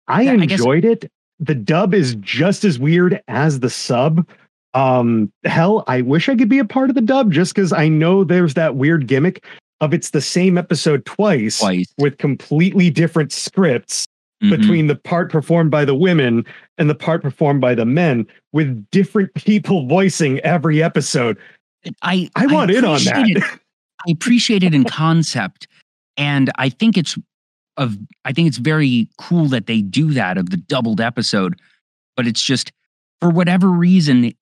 [0.07, 1.11] I Yeah, I guess- enjoyed it.
[1.39, 4.27] The dub is just as weird as the sub.
[4.73, 7.87] Um, hell, I wish I could be a part of the dub just because I
[7.87, 9.45] know there's that weird gimmick
[9.81, 14.05] of it's the same episode twice twice with completely different scripts
[14.43, 14.49] Mhm.
[14.51, 16.45] between the part performed by the women
[16.77, 21.37] and the part performed by the men with different people voicing every episode.
[22.01, 23.58] I, I want in on that.
[24.07, 25.67] I appreciate it in concept,
[26.17, 27.17] and I think it's
[27.77, 31.59] of I think it's very cool that they do that of the doubled episode.
[32.17, 32.71] But it's just
[33.21, 34.33] for whatever reason,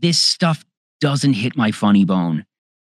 [0.00, 0.64] this stuff
[1.00, 2.44] doesn't hit my funny bone,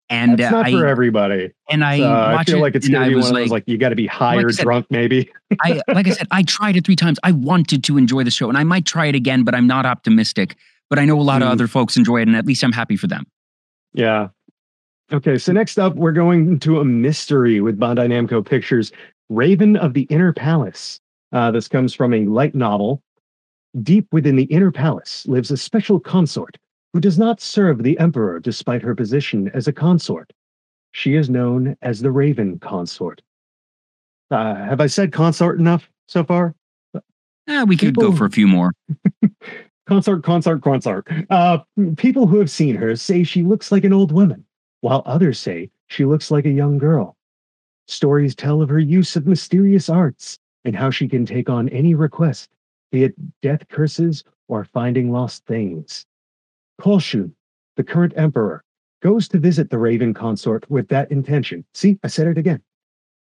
[0.10, 1.52] and That's uh, not I for everybody.
[1.70, 3.50] and I So I watch feel it like it's gonna be one was of those
[3.52, 5.30] like you got to be high like or said- drunk, maybe.
[5.62, 7.20] I like I said, I tried it three times.
[7.24, 9.86] I wanted to enjoy the show, and I might try it again, but I'm not
[9.86, 10.56] optimistic.
[10.90, 11.52] But I know a lot of Mm.
[11.52, 13.26] other folks enjoy it, and at least I'm happy for them.
[13.94, 14.30] Yeah.
[15.14, 18.94] Okay, so next up, we're going to a mystery with Bandai Namco Pictures,
[19.30, 21.02] Raven of the Inner Palace.
[21.34, 23.02] Uh, this comes from a light novel.
[23.84, 26.58] Deep within the Inner Palace lives a special consort
[26.94, 30.32] who does not serve the Emperor despite her position as a consort.
[30.94, 33.22] She is known as the Raven Consort.
[34.30, 36.56] Uh, have I said consort enough so far?
[37.48, 38.72] Eh, we could go for a few more.
[39.88, 41.06] Consort, consort, consort.
[41.30, 41.58] Uh,
[41.98, 44.46] people who have seen her say she looks like an old woman,
[44.82, 47.16] while others say she looks like a young girl.
[47.88, 51.96] Stories tell of her use of mysterious arts and how she can take on any
[51.96, 52.50] request,
[52.92, 56.06] be it death curses or finding lost things.
[56.80, 57.32] Koshun,
[57.78, 58.64] the current emperor,
[59.02, 61.66] goes to visit the Raven consort with that intention.
[61.74, 62.62] See, I said it again.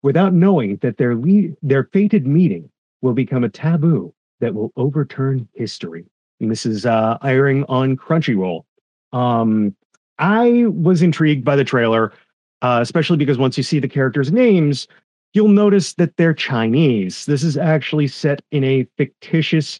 [0.03, 2.69] Without knowing that their le- their fated meeting
[3.01, 6.05] will become a taboo that will overturn history.
[6.39, 8.63] And this is uh, airing on Crunchyroll.
[9.11, 9.75] Um,
[10.19, 12.11] I was intrigued by the trailer,
[12.61, 14.87] uh, especially because once you see the characters' names,
[15.33, 17.25] you'll notice that they're Chinese.
[17.25, 19.79] This is actually set in a fictitious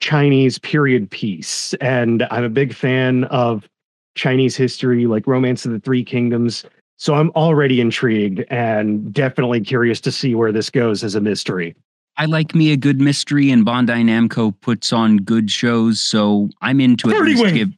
[0.00, 3.68] Chinese period piece, and I'm a big fan of
[4.14, 6.64] Chinese history, like Romance of the Three Kingdoms.
[6.98, 11.74] So I'm already intrigued and definitely curious to see where this goes as a mystery.
[12.18, 16.80] I like me a good mystery, and Bandai Namco puts on good shows, so I'm
[16.80, 17.54] into it.
[17.54, 17.72] Give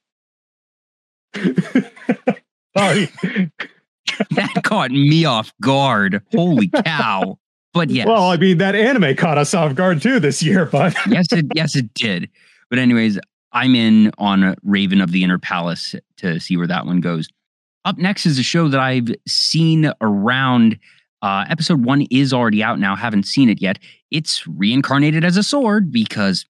[2.76, 3.08] Sorry.
[4.30, 6.22] that caught me off guard.
[6.34, 7.38] Holy cow!
[7.72, 10.94] But yes, Well, I mean, that anime caught us off guard too this year, but
[11.08, 12.28] yes, it yes it did.
[12.70, 13.18] But anyways,
[13.52, 17.28] I'm in on Raven of the Inner Palace to see where that one goes.
[17.84, 20.78] Up next is a show that I've seen around.
[21.20, 22.94] Uh, episode one is already out now.
[22.94, 23.78] Haven't seen it yet.
[24.10, 26.46] It's reincarnated as a sword because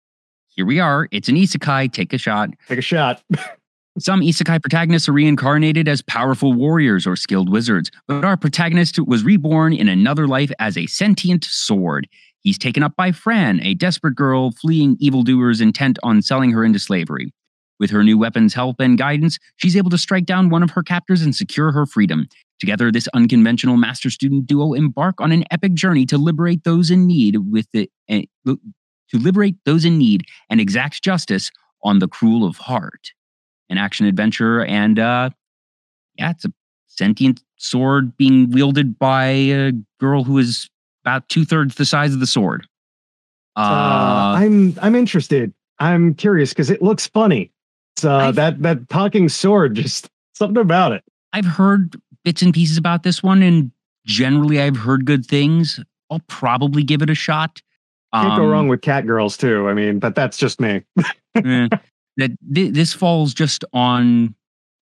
[0.48, 1.08] here we are.
[1.10, 1.92] It's an isekai.
[1.92, 2.50] Take a shot.
[2.68, 3.22] take a shot.
[3.96, 9.22] Some isekai protagonists are reincarnated as powerful warriors or skilled wizards, but our protagonist was
[9.22, 12.08] reborn in another life as a sentient sword.
[12.40, 16.80] He's taken up by Fran, a desperate girl fleeing evildoers intent on selling her into
[16.80, 17.32] slavery.
[17.78, 20.82] With her new weapon's help and guidance, she's able to strike down one of her
[20.82, 22.26] captors and secure her freedom.
[22.58, 27.06] Together, this unconventional master student duo embark on an epic journey to liberate those in
[27.06, 28.58] need with the eh, to
[29.12, 31.52] liberate those in need and exact justice
[31.84, 33.12] on the cruel of heart
[33.70, 35.30] an action adventure, and uh,
[36.16, 36.52] yeah, it's a
[36.86, 40.68] sentient sword being wielded by a girl who is
[41.04, 42.66] about two thirds the size of the sword.
[43.56, 45.52] Uh, Uh, I'm I'm interested.
[45.78, 47.50] I'm curious because it looks funny.
[48.02, 51.04] Uh, that that talking sword, just something about it.
[51.32, 53.70] I've heard bits and pieces about this one, and
[54.06, 55.80] generally, I've heard good things.
[56.10, 57.60] I'll probably give it a shot.
[58.12, 59.68] Can't go Um, wrong with cat girls too.
[59.68, 60.82] I mean, but that's just me.
[61.34, 61.68] eh,
[62.16, 64.34] that thi- this falls just on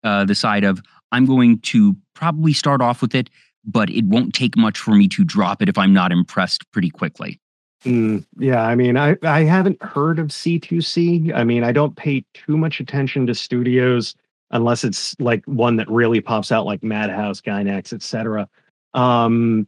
[0.04, 3.30] uh, the side of I'm going to probably start off with it,
[3.65, 6.89] but it won't take much for me to drop it if I'm not impressed pretty
[6.89, 7.39] quickly.
[7.86, 11.34] Mm, yeah, I mean, I I haven't heard of C2C.
[11.34, 14.15] I mean, I don't pay too much attention to studios
[14.52, 18.50] unless it's like one that really pops out, like Madhouse, Gainax, etc.
[18.94, 19.65] Um,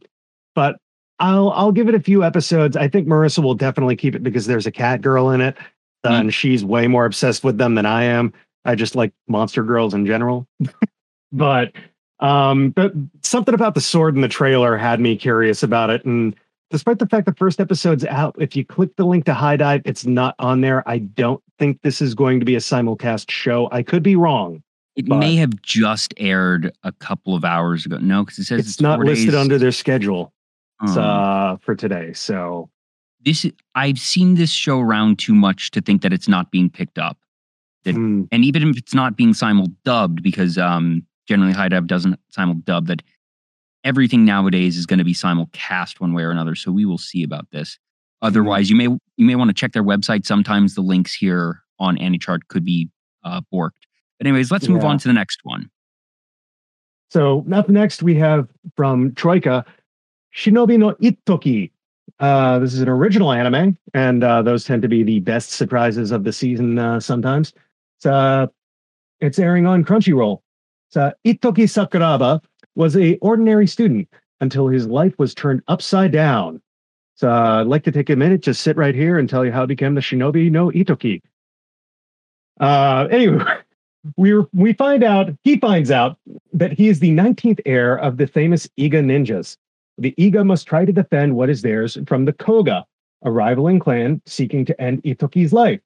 [0.54, 0.76] but
[1.20, 2.76] I'll I'll give it a few episodes.
[2.76, 5.56] I think Marissa will definitely keep it because there's a cat girl in it.
[6.04, 8.32] And she's way more obsessed with them than I am.
[8.64, 10.46] I just like monster girls in general.
[11.32, 11.72] but
[12.20, 16.36] um, but something about the sword in the trailer had me curious about it, and
[16.70, 20.06] despite the fact the first episode's out, if you click the link to HIDIVE, it's
[20.06, 20.88] not on there.
[20.88, 23.68] I don't think this is going to be a simulcast show.
[23.70, 24.62] I could be wrong.
[24.96, 27.98] It may have just aired a couple of hours ago.
[27.98, 29.40] No, because it says it's, it's not listed days.
[29.40, 30.32] under their schedule
[30.80, 32.12] um, uh, for today.
[32.12, 32.68] So
[33.24, 36.98] this I've seen this show around too much to think that it's not being picked
[36.98, 37.18] up.
[37.84, 38.28] That, mm.
[38.30, 42.86] And even if it's not being simul dubbed, because um, generally HIDIVE doesn't simul dub,
[42.86, 43.02] that
[43.84, 46.54] everything nowadays is going to be simulcast one way or another.
[46.54, 47.78] So we will see about this.
[48.20, 50.24] Otherwise, you may you may want to check their website.
[50.24, 52.88] Sometimes the links here on AniChart could be
[53.24, 53.82] uh, borked.
[54.18, 55.68] But anyways, let's move on to the next one.
[57.10, 59.64] So up next we have from Troika,
[60.34, 61.72] Shinobi no Ittoki.
[62.18, 66.10] Uh, this is an original anime, and uh, those tend to be the best surprises
[66.10, 66.78] of the season.
[66.78, 67.52] Uh, sometimes
[67.98, 68.46] it's uh,
[69.20, 70.40] it's airing on Crunchyroll.
[70.90, 72.42] So Ittoki Sakuraba
[72.74, 74.08] was a ordinary student
[74.40, 76.60] until his life was turned upside down.
[77.14, 79.52] So uh, I'd like to take a minute, just sit right here and tell you
[79.52, 81.22] how he became the shinobi no Ittoki.
[82.60, 83.44] Uh, anyway,
[84.16, 86.18] we we find out he finds out
[86.52, 89.56] that he is the 19th heir of the famous Iga ninjas.
[89.98, 92.84] The Iga must try to defend what is theirs from the Koga,
[93.22, 95.80] a rivaling clan seeking to end Ittoki's life.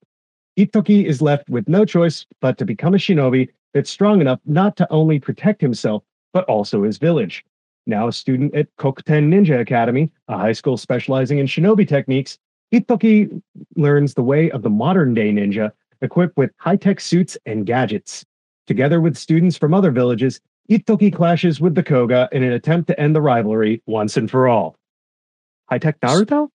[0.58, 4.76] Ittoki is left with no choice but to become a shinobi that's strong enough not
[4.76, 7.44] to only protect himself, but also his village.
[7.86, 12.38] Now a student at Kokuten Ninja Academy, a high school specializing in shinobi techniques,
[12.72, 13.42] Ittoki
[13.76, 18.24] learns the way of the modern day ninja, equipped with high tech suits and gadgets.
[18.66, 20.40] Together with students from other villages,
[20.70, 24.48] Ittoki clashes with the Koga in an attempt to end the rivalry once and for
[24.48, 24.76] all.
[25.68, 26.48] High tech Naruto?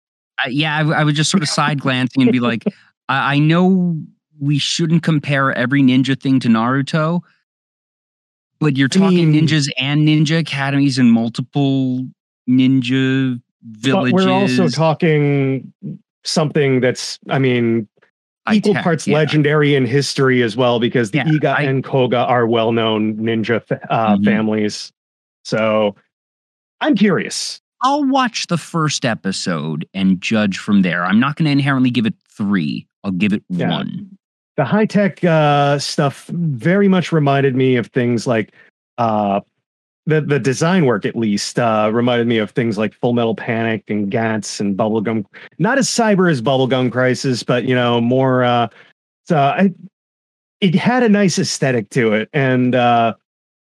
[0.43, 2.63] Uh, yeah, I, I was just sort of side glancing and be like,
[3.07, 3.97] I, I know
[4.39, 7.21] we shouldn't compare every ninja thing to Naruto,
[8.59, 12.07] but you're talking I mean, ninjas and ninja academies and multiple
[12.49, 14.13] ninja villages.
[14.13, 15.73] But we're also talking
[16.23, 17.87] something that's, I mean,
[18.53, 19.15] equal tech, parts yeah.
[19.15, 23.15] legendary in history as well, because the yeah, Iga I, and Koga are well known
[23.17, 24.23] ninja uh, mm-hmm.
[24.23, 24.91] families.
[25.45, 25.95] So
[26.81, 27.61] I'm curious.
[27.81, 31.05] I'll watch the first episode and judge from there.
[31.05, 32.85] I'm not going to inherently give it three.
[33.03, 33.69] I'll give it yeah.
[33.69, 34.17] one
[34.59, 38.53] the high tech uh, stuff very much reminded me of things like
[38.97, 39.39] uh,
[40.09, 43.83] the the design work at least uh, reminded me of things like Full Metal Panic
[43.89, 45.25] and Gantz and Bubblegum.
[45.57, 48.43] Not as cyber as Bubblegum Crisis, but you know more.
[48.43, 48.67] Uh,
[49.27, 49.73] so I,
[50.59, 53.13] it had a nice aesthetic to it, and uh,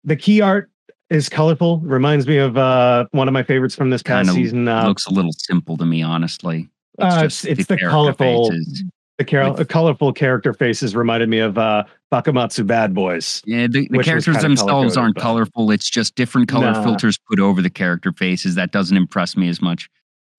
[0.03, 0.69] the key art
[1.09, 1.79] is colorful.
[1.79, 4.67] Reminds me of uh, one of my favorites from this past season.
[4.67, 6.69] Uh, looks a little simple to me, honestly.
[6.99, 8.49] It's, uh, it's, it's the, the colorful.
[8.49, 8.83] Faces.
[9.21, 13.41] The car- with, colorful character faces reminded me of uh, Bakumatsu Bad Boys.
[13.45, 15.21] Yeah, the, the characters themselves aren't but...
[15.21, 15.69] colorful.
[15.71, 16.83] It's just different color nah.
[16.83, 18.55] filters put over the character faces.
[18.55, 19.89] That doesn't impress me as much.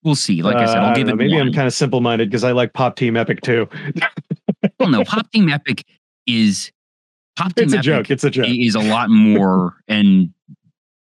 [0.03, 0.41] We'll see.
[0.41, 1.15] Like uh, I said, I'll uh, give it.
[1.15, 1.47] Maybe one.
[1.47, 3.69] I'm kind of simple minded because I like Pop Team Epic too.
[4.79, 5.85] well, no, Pop Team Epic
[6.27, 6.71] is
[7.37, 8.11] Pop Team it's Epic a joke.
[8.11, 8.47] It's a joke.
[8.49, 10.33] Is a lot more and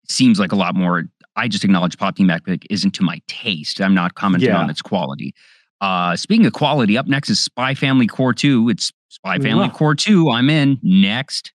[0.07, 1.03] seems like a lot more.
[1.35, 3.81] I just acknowledge Pop Team Epic isn't to my taste.
[3.81, 4.59] I'm not commenting yeah.
[4.59, 5.33] on its quality.
[5.81, 8.69] Uh, speaking of quality, up next is Spy Family Cour 2.
[8.69, 10.29] It's Spy Family Cour 2.
[10.29, 10.79] I'm in.
[10.81, 11.51] Next.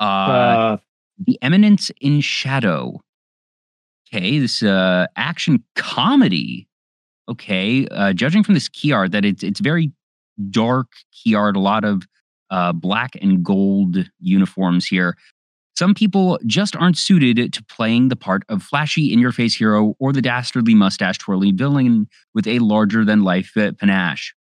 [0.00, 0.76] Uh, uh,
[1.18, 3.00] The Eminence in Shadow.
[4.08, 6.68] Okay, this uh action comedy.
[7.28, 9.90] Okay, uh judging from this key art that it's it's very
[10.50, 12.04] dark key art, a lot of
[12.50, 15.16] uh black and gold uniforms here.
[15.78, 19.94] Some people just aren't suited to playing the part of flashy in your face hero
[19.98, 24.34] or the dastardly mustache twirly villain with a larger than life panache.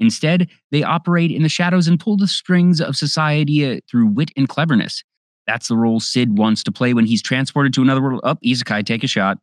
[0.00, 4.32] Instead, they operate in the shadows and pull the strings of society uh, through wit
[4.36, 5.02] and cleverness.
[5.46, 8.20] That's the role Cid wants to play when he's transported to another world.
[8.24, 9.38] Up, oh, Isekai, take a shot.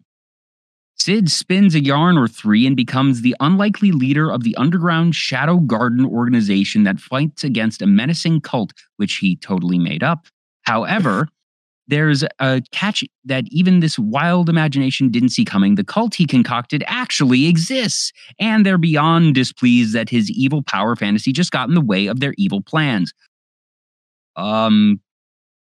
[0.97, 5.57] Cid spins a yarn or three and becomes the unlikely leader of the underground Shadow
[5.57, 10.27] Garden organization that fights against a menacing cult, which he totally made up.
[10.63, 11.29] However,
[11.89, 15.75] there's a catch that even this wild imagination didn't see coming.
[15.75, 21.33] The cult he concocted actually exists, and they're beyond displeased that his evil power fantasy
[21.33, 23.13] just got in the way of their evil plans.
[24.35, 25.01] Um,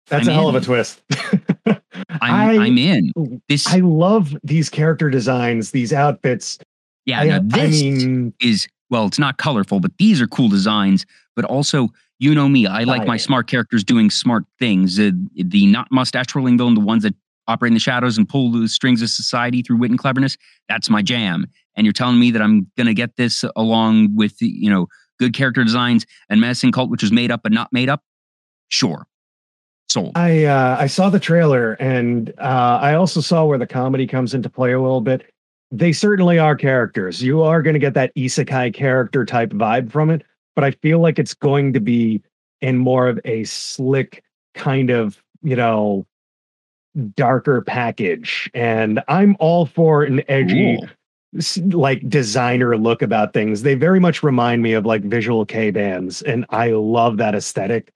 [0.08, 0.56] that's I'm a hell in.
[0.56, 1.02] of a twist.
[1.66, 1.82] I'm,
[2.22, 3.42] I, am in.
[3.50, 6.58] This I love these character designs, these outfits.
[7.06, 10.50] Yeah, I, now I this mean, is well, it's not colorful, but these are cool
[10.50, 11.06] designs.
[11.36, 11.90] But also,
[12.24, 14.98] you know me, I like my smart characters doing smart things.
[14.98, 17.14] Uh, the not mustache twirling villain, the ones that
[17.48, 20.38] operate in the shadows and pull the strings of society through wit and cleverness.
[20.70, 21.46] That's my jam.
[21.76, 24.88] And you're telling me that I'm gonna get this along with you know
[25.20, 28.02] good character designs and menacing cult, which is made up but not made up.
[28.70, 29.06] Sure,
[29.90, 30.14] sold.
[30.16, 34.34] I uh, I saw the trailer, and uh, I also saw where the comedy comes
[34.34, 35.30] into play a little bit.
[35.72, 37.22] They certainly are characters.
[37.22, 40.24] You are going to get that isekai character type vibe from it,
[40.56, 42.22] but I feel like it's going to be
[42.62, 46.06] in more of a slick kind of you know
[47.16, 48.50] darker package.
[48.54, 50.78] And I'm all for an edgy
[51.38, 53.64] s- like designer look about things.
[53.64, 57.92] They very much remind me of like visual kei bands, and I love that aesthetic.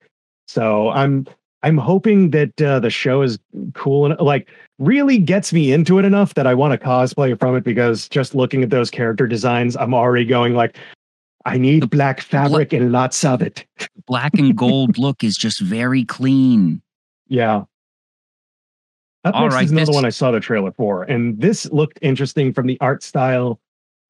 [0.48, 1.26] So I'm
[1.62, 3.38] I'm hoping that uh, the show is
[3.74, 7.56] cool and like really gets me into it enough that I want to cosplay from
[7.56, 10.76] it because just looking at those character designs, I'm already going like,
[11.44, 13.64] I need black fabric and lots of it.
[14.06, 16.80] Black and gold look is just very clean.
[17.28, 17.64] Yeah.
[19.24, 21.66] Up All next right, is another this- one I saw the trailer for, and this
[21.72, 23.60] looked interesting from the art style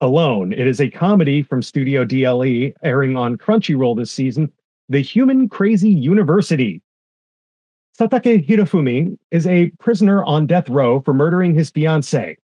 [0.00, 0.52] alone.
[0.52, 4.52] It is a comedy from Studio DLE airing on Crunchyroll this season,
[4.88, 6.80] The Human Crazy University.
[7.98, 12.36] Satake Hirofumi is a prisoner on death row for murdering his fiancée.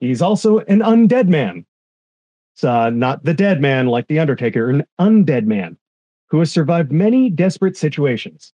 [0.00, 1.64] He's also an undead man.
[2.54, 5.76] It's uh, not the dead man like The Undertaker, an undead man
[6.28, 8.52] who has survived many desperate situations.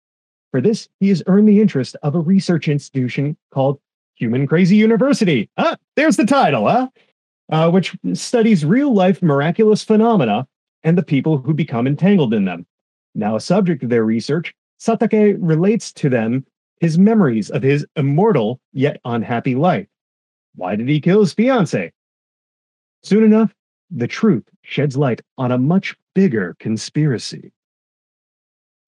[0.51, 3.81] For this, he has earned the interest of a research institution called
[4.17, 5.49] Human Crazy University.
[5.57, 6.89] Ah, there's the title, huh?
[7.51, 10.47] Uh, which studies real life miraculous phenomena
[10.83, 12.67] and the people who become entangled in them.
[13.15, 16.47] Now, a subject of their research, Satake relates to them
[16.81, 19.87] his memories of his immortal yet unhappy life.
[20.55, 21.93] Why did he kill his fiancee?
[23.03, 23.55] Soon enough,
[23.91, 27.53] the truth sheds light on a much bigger conspiracy.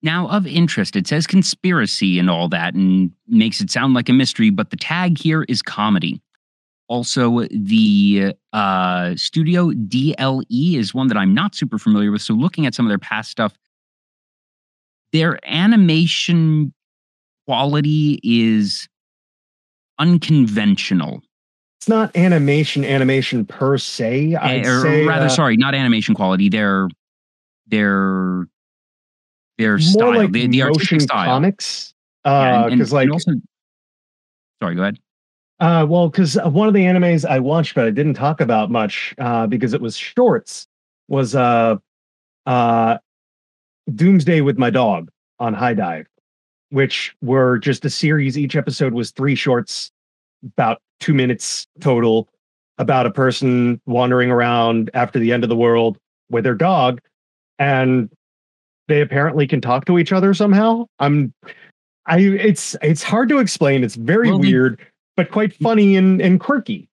[0.03, 4.13] Now, of interest, it says conspiracy and all that and makes it sound like a
[4.13, 6.21] mystery, but the tag here is comedy.
[6.89, 12.21] Also, the uh, studio DLE is one that I'm not super familiar with.
[12.21, 13.57] So, looking at some of their past stuff,
[15.13, 16.75] their animation
[17.47, 18.89] quality is
[19.99, 21.23] unconventional.
[21.83, 24.37] It's not animation, animation per se.
[24.37, 26.49] I'd Eh, or say, rather, uh, sorry, not animation quality.
[26.49, 26.87] Their
[27.67, 28.47] their
[29.59, 31.25] their style, like the, the artistic style.
[31.25, 31.93] comics.
[32.25, 33.33] Yeah, Uh, because like also,
[34.63, 35.01] sorry, go ahead.
[35.59, 39.13] Uh, well, because one of the animes I watched, but I didn't talk about much
[39.19, 40.69] uh, because it was shorts,
[41.09, 41.79] was uh,
[42.47, 42.99] uh,
[43.93, 46.07] Doomsday with My Dog on HIDIVE,
[46.71, 48.39] which were just a series.
[48.39, 49.91] Each episode was three shorts,
[50.45, 52.29] about two minutes total,
[52.79, 55.99] about a person wandering around after the end of the world
[56.31, 57.01] with their dog,
[57.59, 58.09] and
[58.89, 60.87] they apparently can talk to each other somehow.
[60.99, 61.35] I'm,
[62.07, 63.85] I, it's it's hard to explain.
[63.85, 64.81] It's very Well, they- weird
[65.15, 66.89] but quite funny and, and quirky.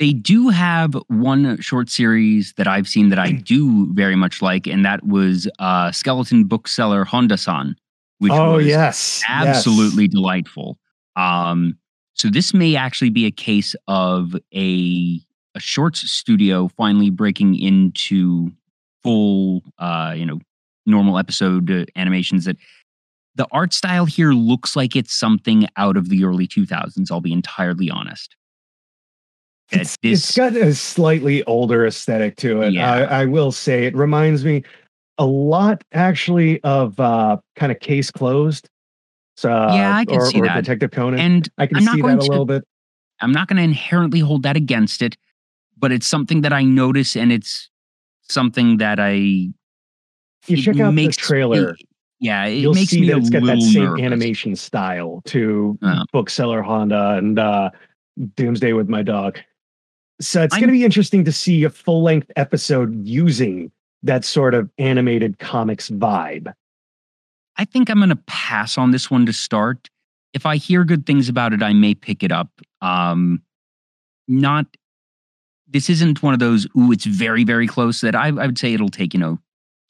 [0.00, 4.66] They do have one short series that I've seen that I do very much like,
[4.66, 7.76] and that was uh, Skeleton Bookseller Honda San,
[8.18, 10.78] which oh was yes, absolutely delightful.
[11.16, 11.78] Um,
[12.20, 15.18] so this may actually be a case of a
[15.54, 18.50] a shorts studio finally breaking into
[19.02, 20.38] full, uh, you know,
[20.84, 22.44] normal episode uh, animations.
[22.44, 22.58] That
[23.36, 27.10] the art style here looks like it's something out of the early 2000s.
[27.10, 28.36] I'll be entirely honest.
[29.70, 32.74] That It's, it's got a slightly older aesthetic to it.
[32.74, 32.92] Yeah.
[32.92, 34.62] I, I will say it reminds me
[35.16, 38.68] a lot actually of uh, kind of case closed.
[39.40, 40.56] So, Yeah, I can or, see or that.
[40.64, 41.18] Detective Conan.
[41.18, 42.62] and I can I'm see that a to- little bit.
[43.22, 45.16] I'm not going to inherently hold that against it,
[45.78, 47.70] but it's something that I notice, and it's
[48.22, 49.12] something that I.
[50.46, 51.74] You check out the trailer.
[52.18, 54.02] yeah, it You'll makes see me that a it's got that same nervous.
[54.02, 56.02] animation style to Oh.
[56.12, 57.70] Bookseller Honda and uh,
[58.36, 59.38] Doomsday with My Dog.
[60.20, 63.70] So it's going to be interesting to see a full length episode using
[64.02, 66.52] that sort of animated comics vibe.
[67.60, 69.90] I think I'm going to pass on this one to start.
[70.32, 72.48] If I hear good things about it, I may pick it up.
[72.80, 73.42] Um,
[74.26, 74.64] not.
[75.68, 76.66] This isn't one of those.
[76.74, 78.00] Ooh, it's very, very close.
[78.00, 79.38] That I, I would say it'll take you know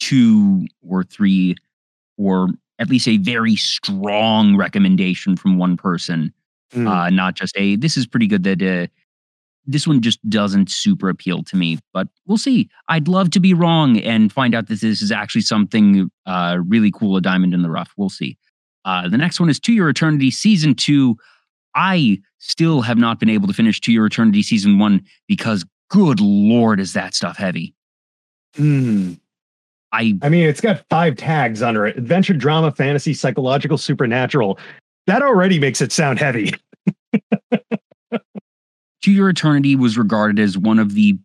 [0.00, 1.54] two or three,
[2.18, 2.48] or
[2.80, 6.34] at least a very strong recommendation from one person.
[6.74, 6.88] Mm.
[6.90, 7.76] Uh, not just a.
[7.76, 8.42] This is pretty good.
[8.42, 8.88] That uh,
[9.70, 11.78] this one just doesn't super appeal to me.
[11.92, 12.68] But we'll see.
[12.88, 16.90] I'd love to be wrong and find out that this is actually something uh, really
[16.90, 17.92] cool, a diamond in the rough.
[17.96, 18.38] We'll see.
[18.84, 21.16] Uh, the next one is To Your Eternity Season 2.
[21.74, 26.20] I still have not been able to finish To Your Eternity Season 1 because, good
[26.20, 27.74] lord, is that stuff heavy?
[28.56, 29.14] Hmm.
[29.92, 34.58] I I mean, it's got five tags under it: adventure, drama, fantasy, psychological, supernatural.
[35.06, 36.52] That already makes it sound heavy.
[39.02, 41.18] To Your Eternity was regarded as one of the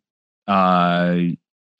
[0.47, 1.17] uh,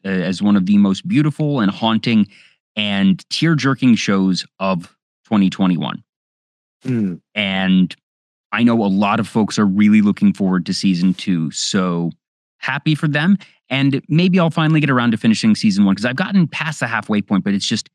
[0.03, 2.27] as one of the most beautiful and haunting
[2.75, 4.83] and tear-jerking shows of
[5.25, 6.03] 2021.
[6.83, 7.15] Hmm.
[7.33, 7.95] And
[8.51, 11.49] I know a lot of folks are really looking forward to season two.
[11.51, 12.11] So
[12.57, 13.37] happy for them.
[13.69, 16.87] And maybe I'll finally get around to finishing season one because I've gotten past the
[16.87, 17.89] halfway point, but it's just,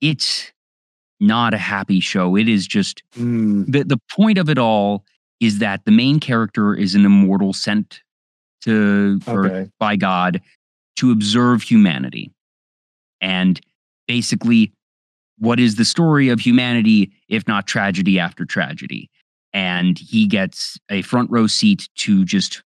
[0.00, 0.52] it's
[1.20, 2.36] not a happy show.
[2.36, 3.64] It is just Hmm.
[3.66, 5.04] the the point of it all
[5.44, 8.00] is that the main character is an immortal sent
[8.62, 9.70] to Okay.
[9.78, 10.40] by God
[10.96, 12.32] to observe humanity.
[13.20, 13.60] And
[14.06, 14.72] basically,
[15.38, 19.10] what is the story of humanity if not tragedy after tragedy?
[19.52, 22.62] And he gets a front row seat to just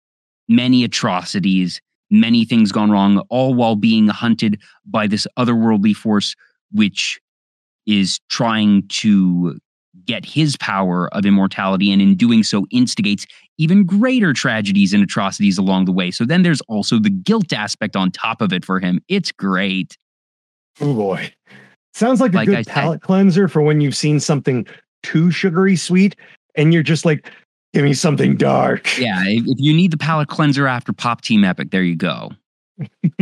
[0.48, 6.34] many atrocities, many things gone wrong, all while being hunted by this otherworldly force,
[6.70, 7.20] which
[7.86, 9.58] is trying to
[10.04, 13.26] get his power of immortality and in doing so instigates
[13.58, 16.10] even greater tragedies and atrocities along the way.
[16.10, 19.00] So then there's also the guilt aspect on top of it for him.
[19.08, 19.96] It's great.
[20.80, 21.32] Oh boy.
[21.94, 24.66] Sounds like a Like good I palate cleanser for when you've seen something
[25.02, 26.16] too sugary sweet
[26.54, 27.30] and you're just like,
[27.74, 28.98] give me something dark.
[28.98, 32.30] Yeah, if, if you need the palate cleanser after Pop Team Epic, there you go.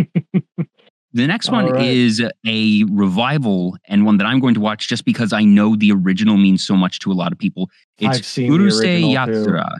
[1.12, 1.84] the next one right.
[1.84, 5.92] is a revival and one that I'm going to watch just because I know the
[5.92, 7.68] original means so much to a lot of people.
[7.98, 9.32] It's I've seen the Urusei original, too.
[9.50, 9.76] Yatsura.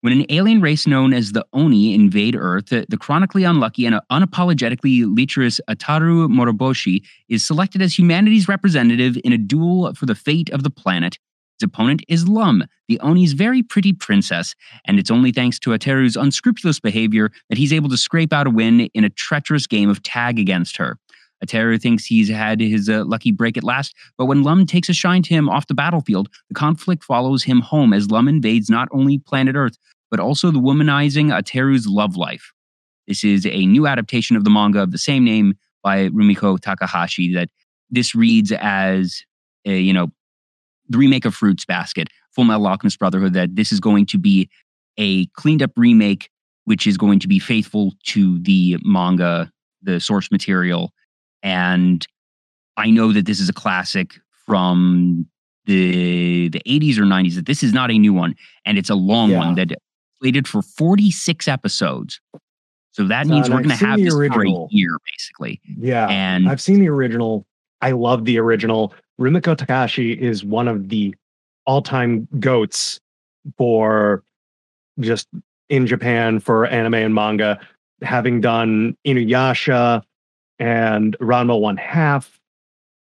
[0.00, 5.04] When an alien race known as the Oni invade Earth, the chronically unlucky and unapologetically
[5.14, 10.62] lecherous Ataru Moroboshi is selected as humanity's representative in a duel for the fate of
[10.62, 11.18] the planet.
[11.58, 14.54] His opponent is Lum, the Oni's very pretty princess,
[14.84, 18.50] and it's only thanks to Ataru's unscrupulous behavior that he's able to scrape out a
[18.50, 20.98] win in a treacherous game of tag against her.
[21.44, 24.92] Ataru thinks he's had his uh, lucky break at last, but when Lum takes a
[24.94, 28.88] shine to him off the battlefield, the conflict follows him home as Lum invades not
[28.92, 29.76] only planet Earth,
[30.10, 32.52] but also the womanizing Ataru's love life.
[33.08, 37.34] This is a new adaptation of the manga of the same name by Rumiko Takahashi
[37.34, 37.48] that
[37.90, 39.22] this reads as
[39.64, 40.08] a, you know,
[40.88, 44.48] the remake of Fruits Basket, Full Metal Alchemist Brotherhood, that this is going to be
[44.96, 46.30] a cleaned up remake,
[46.64, 49.50] which is going to be faithful to the manga,
[49.82, 50.92] the source material.
[51.42, 52.06] And
[52.76, 54.14] I know that this is a classic
[54.46, 55.26] from
[55.66, 58.34] the the 80s or 90s, that this is not a new one.
[58.64, 59.38] And it's a long Yeah.
[59.40, 59.72] one that
[60.18, 62.20] slated for 46 episodes.
[62.92, 65.60] So that Uh, means and we're going to have this for a year, basically.
[65.78, 66.08] Yeah.
[66.08, 67.46] And I've seen the original.
[67.80, 68.94] I love the original.
[69.20, 71.14] Rumiko Takahashi is one of the
[71.66, 73.00] all-time goats
[73.56, 74.22] for
[75.00, 75.28] just
[75.68, 77.60] in Japan for anime and manga,
[78.02, 80.02] having done Inuyasha
[80.58, 82.38] and Ranma One Half.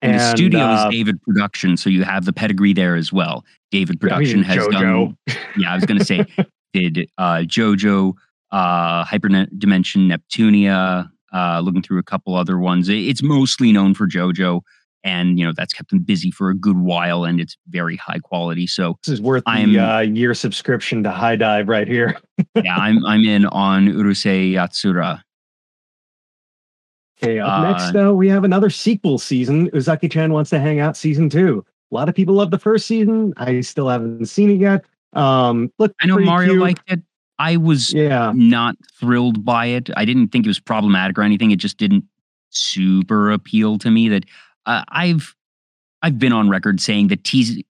[0.02, 3.44] And, the studio uh, is David Production, so you have the pedigree there as well.
[3.72, 4.72] David I mean, Production has JoJo.
[4.72, 5.18] done.
[5.58, 6.26] Yeah, I was going to say
[6.74, 8.14] did uh, JoJo,
[8.52, 11.10] uh, Hyperdimension, Neptunia.
[11.32, 14.62] Uh, looking through a couple other ones, it's mostly known for JoJo,
[15.04, 18.20] and you know that's kept them busy for a good while, and it's very high
[18.20, 18.68] quality.
[18.68, 22.18] So This is worth I'm- the uh, year subscription to HIDIVE right here.
[22.56, 25.22] yeah, I'm I'm in on Urusei Yatsura.
[27.22, 29.70] Okay, up Uh, next, though, we have another sequel season.
[29.72, 31.66] Uzaki Chan wants to hang out season two.
[31.92, 33.34] A lot of people love the first season.
[33.38, 34.86] I still haven't seen it yet.
[35.14, 36.62] Um, look, I know Mario cute.
[36.62, 37.02] liked it.
[37.40, 39.90] I was Yeah, not thrilled by it.
[39.98, 41.52] I didn't think it was problematic or anything.
[41.52, 42.06] It just didn't
[42.52, 44.08] super appeal to me.
[44.10, 44.26] That
[44.66, 45.36] uh, I've
[46.02, 47.62] I've been on record saying that teas,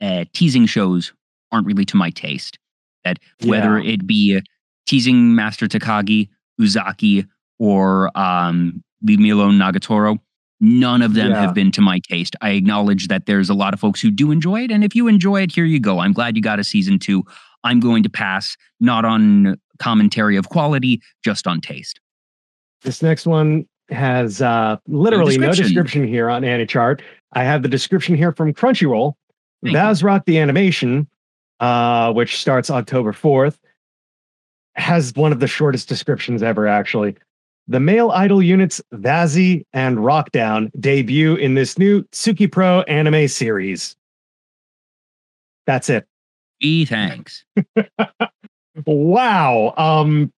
[0.00, 1.12] uh, teasing shows
[1.52, 2.58] aren't really to my taste.
[3.04, 3.92] That whether Yeah.
[3.92, 4.40] it be
[4.86, 6.28] teasing Master Takagi,
[6.60, 7.26] Uzaki,
[7.58, 10.18] or um, Leave Me Alone Nagatoro,
[10.60, 11.40] none of them Yeah.
[11.42, 12.34] have been to my taste.
[12.40, 15.06] I acknowledge that there's a lot of folks who do enjoy it, and if you
[15.06, 16.00] enjoy it, here you go.
[16.00, 17.24] I'm glad you got a season two.
[17.64, 22.00] I'm going to pass, not on commentary of quality, just on taste.
[22.82, 25.64] this next one has uh, literally no description.
[25.64, 27.00] description here on AniChart.
[27.32, 29.14] I have the description here from Crunchyroll.
[29.62, 29.76] Thank.
[29.76, 31.08] Vazrock the animation,
[31.60, 33.58] uh, which starts October 4th,
[34.74, 37.16] has one of the shortest descriptions ever, actually.
[37.68, 43.96] The male idol units Vazi and Rockdown debut in this new Tsuki Pro anime series.
[45.66, 46.06] That's it.
[46.60, 47.44] E thanks.
[48.84, 49.72] Wow.
[49.76, 50.32] Um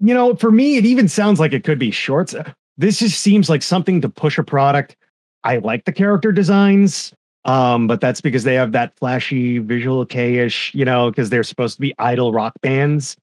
[0.00, 2.34] you know, for me it even sounds like it could be shorts.
[2.76, 4.96] This just seems like something to push a product.
[5.44, 7.12] I like the character designs.
[7.44, 11.76] Um, but that's because they have that flashy visual kei-ish, you know, because they're supposed
[11.76, 13.16] to be idol rock bands.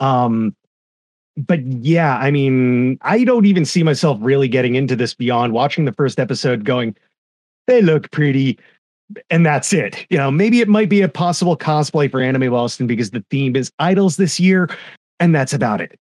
[0.00, 0.56] Um,
[1.36, 5.84] but yeah, I mean, I don't even see myself really getting into this beyond watching
[5.84, 6.96] the first episode, going,
[7.68, 8.58] they look pretty,
[9.30, 10.04] and that's it.
[10.10, 13.54] You know, maybe it might be a possible cosplay for Anime Boston because the theme
[13.54, 14.68] is idols this year,
[15.20, 15.96] and that's about it.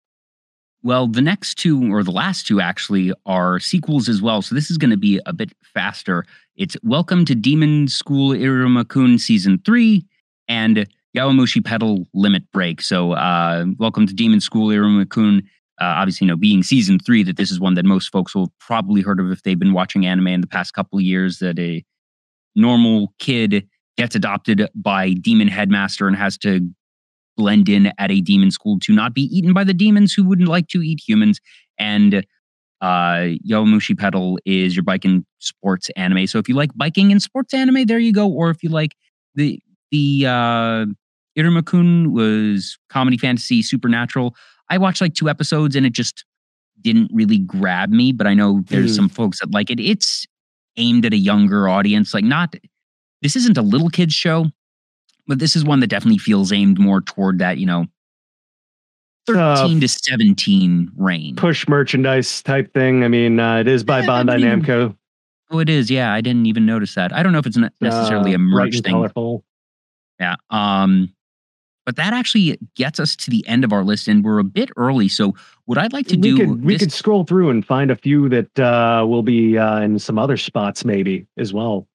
[0.86, 4.44] Well, the next two, or the last two actually, are sequels as well.
[4.44, 6.24] So this is going to be a bit faster.
[6.58, 10.06] It's Welcome to Demon School Iruma-kun Season 3
[10.48, 12.82] and Yowamushi Pedal Limit Break.
[12.84, 15.42] So, uh, Welcome to Demon School Iruma-kun.
[15.82, 18.54] Uh, obviously, you know, being season three, that this is one that most folks will
[18.60, 21.40] probably heard of if they've been watching anime in the past couple years.
[21.40, 21.84] That a
[22.56, 23.68] normal kid
[23.98, 26.70] gets adopted by demon headmaster and has to
[27.36, 30.48] blend in at a demon school to not be eaten by the demons who wouldn't
[30.48, 31.40] like to eat humans.
[31.78, 32.26] And
[32.82, 36.28] uh, Yowamushi Pedal is your bike and sports anime.
[36.28, 38.30] So if you like biking and sports anime, there you go.
[38.30, 38.96] Or if you like
[39.36, 39.60] the
[39.92, 40.86] the uh,
[41.38, 44.36] Iruma-kun was comedy, fantasy, supernatural.
[44.70, 46.26] I watched like two episodes and it just
[46.82, 48.12] didn't really grab me.
[48.12, 48.96] But I know there's mm.
[48.96, 49.80] some folks that like it.
[49.80, 50.26] It's
[50.78, 52.14] aimed at a younger audience.
[52.14, 52.56] Like not
[53.22, 54.48] this isn't a little kids show
[55.28, 57.86] but this is one that definitely feels aimed more toward that, you know,
[59.28, 59.41] 13
[59.78, 61.38] uh, to 17 range.
[61.38, 63.03] Push merchandise type thing.
[63.03, 64.95] I mean, uh, it is by yeah, Bandai Namco.
[65.51, 65.89] Oh, it is.
[65.89, 67.13] Yeah, I didn't even notice that.
[67.13, 68.93] I don't know if it's necessarily uh, a merch thing.
[68.93, 69.43] Colorful.
[70.19, 70.36] Yeah.
[70.49, 71.13] Um,
[71.86, 74.71] but that actually gets us to the end of our list, and we're a bit
[74.76, 75.07] early.
[75.07, 77.91] So, what I'd like to we do, could, we this, could scroll through and find
[77.91, 81.88] a few that uh, will be uh, in some other spots, maybe as well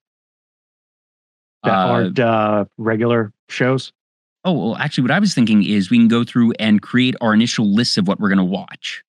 [1.64, 3.92] that uh, aren't uh, regular shows?
[4.44, 7.34] Oh, well, actually, what I was thinking is we can go through and create our
[7.34, 9.04] initial lists of what we're going to watch.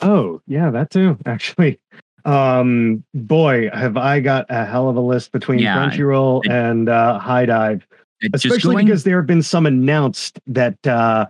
[0.00, 1.80] Oh, yeah, that too, actually.
[2.24, 6.88] Um, boy, have I got a hell of a list between yeah, Crunchyroll it, and
[6.88, 7.86] uh, Dive.
[8.32, 11.26] especially going, because there have been some announced that uh,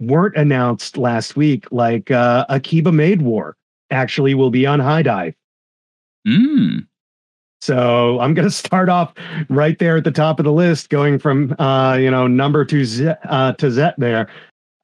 [0.00, 3.56] weren't announced last week, like uh, Akiba Maid War
[3.90, 5.34] actually will be on HIDIVE.
[6.26, 6.86] Mm.
[7.60, 9.12] So I'm going to start off
[9.48, 12.84] right there at the top of the list, going from uh, you know number two
[12.84, 14.28] Z, uh, to Z there.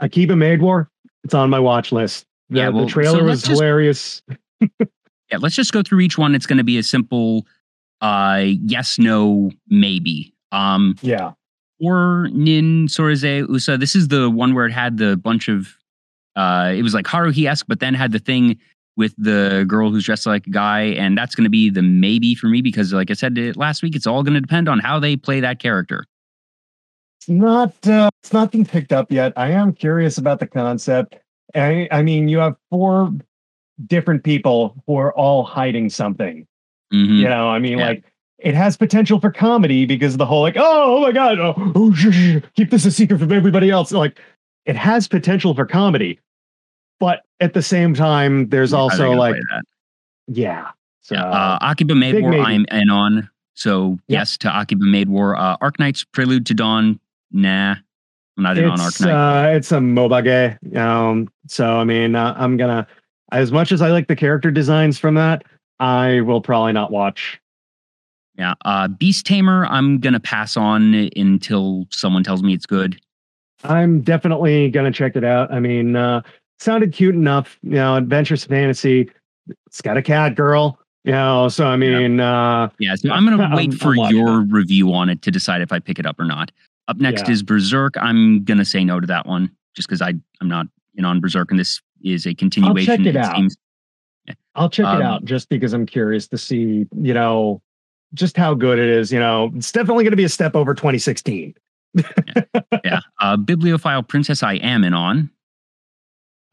[0.01, 0.91] Akiba Maid War.
[1.24, 2.27] It's on my watch list.
[2.51, 4.22] The, yeah, well, the trailer so was just, hilarious.
[4.81, 6.35] yeah, let's just go through each one.
[6.35, 7.47] It's going to be a simple
[8.01, 10.35] uh, yes, no, maybe.
[10.53, 11.33] Um, yeah.
[11.81, 13.77] Or Nin Sorize Usa.
[13.77, 15.74] This is the one where it had the bunch of.
[16.35, 18.59] Uh, it was like Haruhi esque, but then had the thing
[18.97, 22.34] with the girl who's dressed like a guy, and that's going to be the maybe
[22.34, 24.99] for me because, like I said last week, it's all going to depend on how
[24.99, 26.07] they play that character.
[27.20, 27.74] It's not.
[27.86, 29.32] Uh, it's not been picked up yet.
[29.36, 31.16] I am curious about the concept.
[31.55, 33.12] I, I mean, you have four
[33.86, 36.47] different people who are all hiding something.
[36.92, 37.14] Mm-hmm.
[37.14, 37.88] You know, I mean, yeah.
[37.88, 38.05] like
[38.38, 41.92] it has potential for comedy because the whole like, oh, oh my god, oh, oh
[41.92, 43.92] sh- sh- keep this a secret from everybody else.
[43.92, 44.20] Like,
[44.64, 46.20] it has potential for comedy,
[46.99, 49.36] but at the same time, there's yeah, also like,
[50.28, 50.70] yeah.
[51.03, 51.24] So, yeah.
[51.24, 53.28] Uh, Akiba Maid War, I'm in on.
[53.55, 55.34] So yes to Akiba Maid War.
[55.36, 57.01] Uh, Arknights Prelude to Dawn.
[57.32, 57.76] Nah,
[58.36, 59.53] I'm not in it's, on Arknight.
[59.53, 62.86] Uh, it's a MOBA Um, so I mean, uh, I'm gonna
[63.32, 65.44] as much as I like the character designs from that,
[65.80, 67.40] I will probably not watch.
[68.36, 69.66] Yeah, uh, Beast Tamer.
[69.66, 73.01] I'm gonna pass on until someone tells me it's good.
[73.64, 75.51] I'm definitely gonna check it out.
[75.51, 76.20] I mean, uh,
[76.59, 79.11] sounded cute enough, you know, adventurous fantasy.
[79.67, 81.49] It's got a cat girl, you know.
[81.49, 82.63] So I mean, yeah.
[82.63, 82.95] uh, yeah.
[82.97, 84.49] So I'm gonna wait for your it.
[84.51, 86.51] review on it to decide if I pick it up or not.
[86.89, 87.33] Up next yeah.
[87.33, 87.95] is Berserk.
[88.01, 91.51] I'm gonna say no to that one just because I I'm not in on Berserk,
[91.51, 92.91] and this is a continuation.
[92.91, 93.37] I'll check it, it out.
[93.37, 93.57] Seems,
[94.27, 94.35] yeah.
[94.55, 97.63] I'll check um, it out just because I'm curious to see, you know,
[98.15, 99.13] just how good it is.
[99.13, 101.55] You know, it's definitely going to be a step over 2016.
[101.95, 102.61] yeah.
[102.85, 103.01] yeah.
[103.21, 105.31] Uh, Bibliophile Princess, I am in on.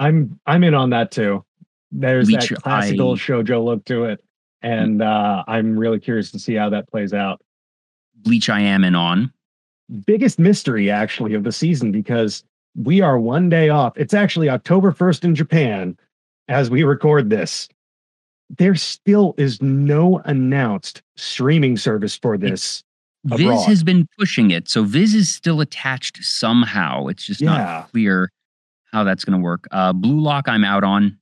[0.03, 1.45] I'm I'm in on that too.
[1.91, 4.21] There's that classical I, shojo look to it,
[4.61, 7.41] and uh, I'm really curious to see how that plays out.
[8.15, 9.31] Bleach, I am in on.
[10.05, 12.43] Biggest mystery actually of the season because
[12.75, 13.93] we are one day off.
[13.97, 15.97] It's actually October 1st in Japan
[16.47, 17.69] as we record this.
[18.49, 22.83] There still is no announced streaming service for this.
[23.25, 27.07] Viz has been pushing it, so Viz is still attached somehow.
[27.07, 27.49] It's just yeah.
[27.49, 28.29] not clear
[28.93, 29.67] how that's going to work.
[29.71, 31.17] Uh, Blue Lock, I'm out on.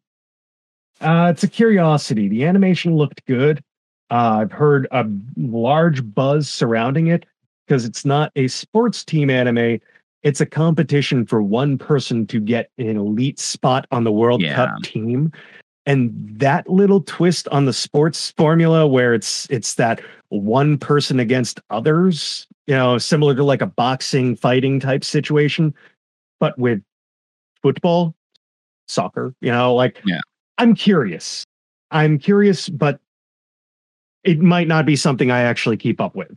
[1.00, 2.28] Uh, it's a curiosity.
[2.28, 3.64] The animation looked good.
[4.12, 5.08] Uh, I've heard a
[5.38, 7.26] large buzz surrounding it
[7.66, 9.80] because it's not a sports team anime.
[10.22, 14.56] It's a competition for one person to get an elite spot on the World yeah.
[14.56, 15.32] Cup team.
[15.88, 21.60] And that little twist on the sports formula where it's it's that one person against
[21.72, 25.74] others, you know, similar to like a boxing fighting type situation,
[26.40, 26.84] but with
[27.62, 28.16] football,
[28.88, 29.34] soccer.
[29.42, 30.20] You know, like Yeah.
[30.58, 31.46] I'm curious.
[31.92, 33.00] I'm curious, but
[34.24, 36.32] it might not be something I actually keep up with.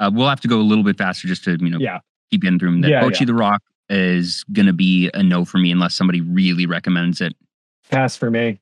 [0.00, 2.00] Uh, we'll have to go a little bit faster just to you know Yeah.
[2.30, 2.80] keep getting through them.
[2.82, 3.24] That Yeah, yeah.
[3.24, 7.34] the Rock is gonna be a no for me unless somebody really recommends it.
[7.90, 8.58] Pass for me.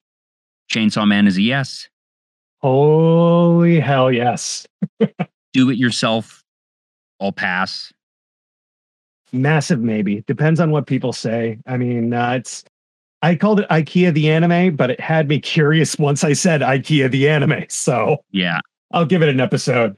[0.70, 1.88] Chainsaw Man is a yes.
[2.60, 4.66] Holy hell yes.
[5.52, 6.42] Do it yourself.
[7.20, 7.92] I'll pass.
[9.34, 10.22] Massive maybe.
[10.26, 11.58] Depends on what people say.
[11.66, 12.64] I mean, uh, it's
[13.22, 17.10] I called it IKEA the anime, but it had me curious once I said IKEA
[17.10, 17.64] the anime.
[17.68, 18.60] So Yeah.
[18.92, 19.96] I'll give it an episode.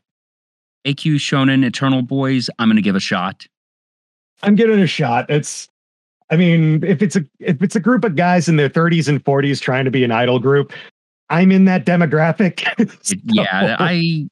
[0.86, 2.48] Eikyu Shonen Eternal Boys.
[2.58, 3.46] I'm gonna give a shot.
[4.42, 5.28] I'm giving it a shot.
[5.28, 5.68] It's
[6.30, 9.22] I mean, if it's a if it's a group of guys in their 30s and
[9.22, 10.72] 40s trying to be an idol group,
[11.28, 12.66] I'm in that demographic.
[12.78, 14.28] It, yeah, I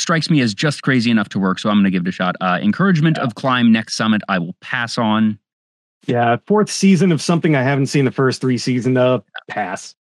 [0.00, 2.34] strikes me as just crazy enough to work, so I'm gonna give it a shot.
[2.40, 3.24] Uh, encouragement Yeah.
[3.24, 4.22] of climb next summit.
[4.28, 5.38] I will pass on.
[6.06, 9.22] yeah, fourth season of something I haven't seen the first three seasons of.
[9.48, 9.94] Pass.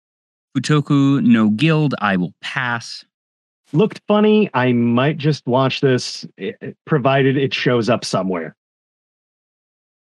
[0.56, 1.94] Futoku no Guild.
[2.00, 3.04] I will pass.
[3.72, 4.48] Looked funny.
[4.54, 8.54] I might just watch this, eh, eh, provided it shows up somewhere.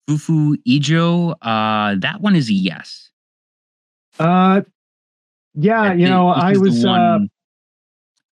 [0.09, 1.35] Fufu Ijo.
[1.41, 3.09] Uh, that one is a yes.
[4.19, 4.61] Uh,
[5.55, 7.29] yeah, That you know, I is the was uh, one,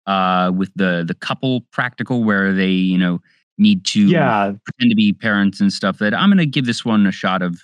[0.08, 3.20] uh, with the the couple practical where they you know
[3.58, 5.98] need to yeah, pretend to be parents and stuff.
[5.98, 7.60] That I'm gonna give this one a shot of.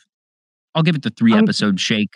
[0.76, 2.14] I'll give it the three I'm- episode shake.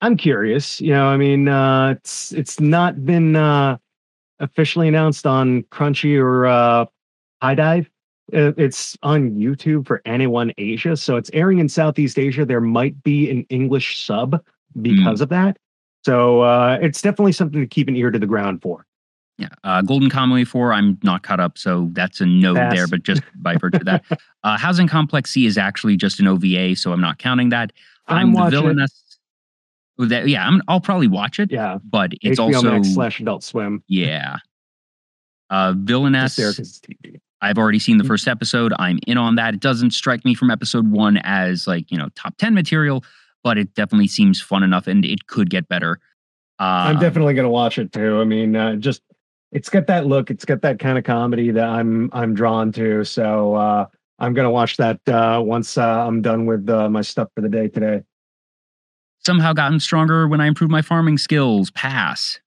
[0.00, 0.80] I'm curious.
[0.80, 3.78] You know, I mean, uh, it's it's not been uh,
[4.38, 6.86] officially announced on Crunchy or uh,
[7.42, 7.90] HIDIVE.
[8.30, 12.44] It's on YouTube for anyone Asia, so it's airing in Southeast Asia.
[12.44, 14.40] There might be an English sub
[14.82, 15.56] because of that.
[16.04, 18.86] So uh, it's definitely something to keep an ear to the ground for.
[19.38, 20.72] Yeah, uh, Golden Kamuy four.
[20.72, 22.74] I'm not caught up, so that's a no Pass.
[22.74, 22.86] there.
[22.88, 24.04] But just by virtue of that,
[24.42, 27.72] uh, Housing Complex C is actually just an OVA, so I'm not counting that.
[28.08, 28.60] I'm, I'm, the watching.
[28.62, 29.18] villainess.
[30.00, 33.20] Oh, That, yeah, I'm, I'll probably watch it, Yeah, but it's HBO also Max slash
[33.20, 33.82] Adult Swim.
[33.86, 34.36] yeah.
[35.50, 36.36] Uh, villainess.
[36.36, 37.20] there 'cause it's TV.
[37.40, 38.08] I've already seen the Mm.
[38.08, 38.72] first episode.
[38.78, 39.54] I'm in on that.
[39.54, 43.04] It doesn't strike me from episode one as like you know top ten material,
[43.44, 46.00] but it definitely seems fun enough, and it could get better.
[46.58, 48.20] Uh, I'm definitely gonna watch it too.
[48.20, 49.00] I mean, uh, just
[49.52, 50.30] it's got that look.
[50.30, 53.04] It's got that kind of comedy that I'm I'm drawn to.
[53.04, 53.86] So uh,
[54.18, 57.48] I'm gonna watch that uh, once uh, I'm done with uh, my stuff for the
[57.48, 58.02] day today.
[59.24, 61.70] somehow gotten stronger when I improved my farming skills.
[61.70, 62.40] Pass.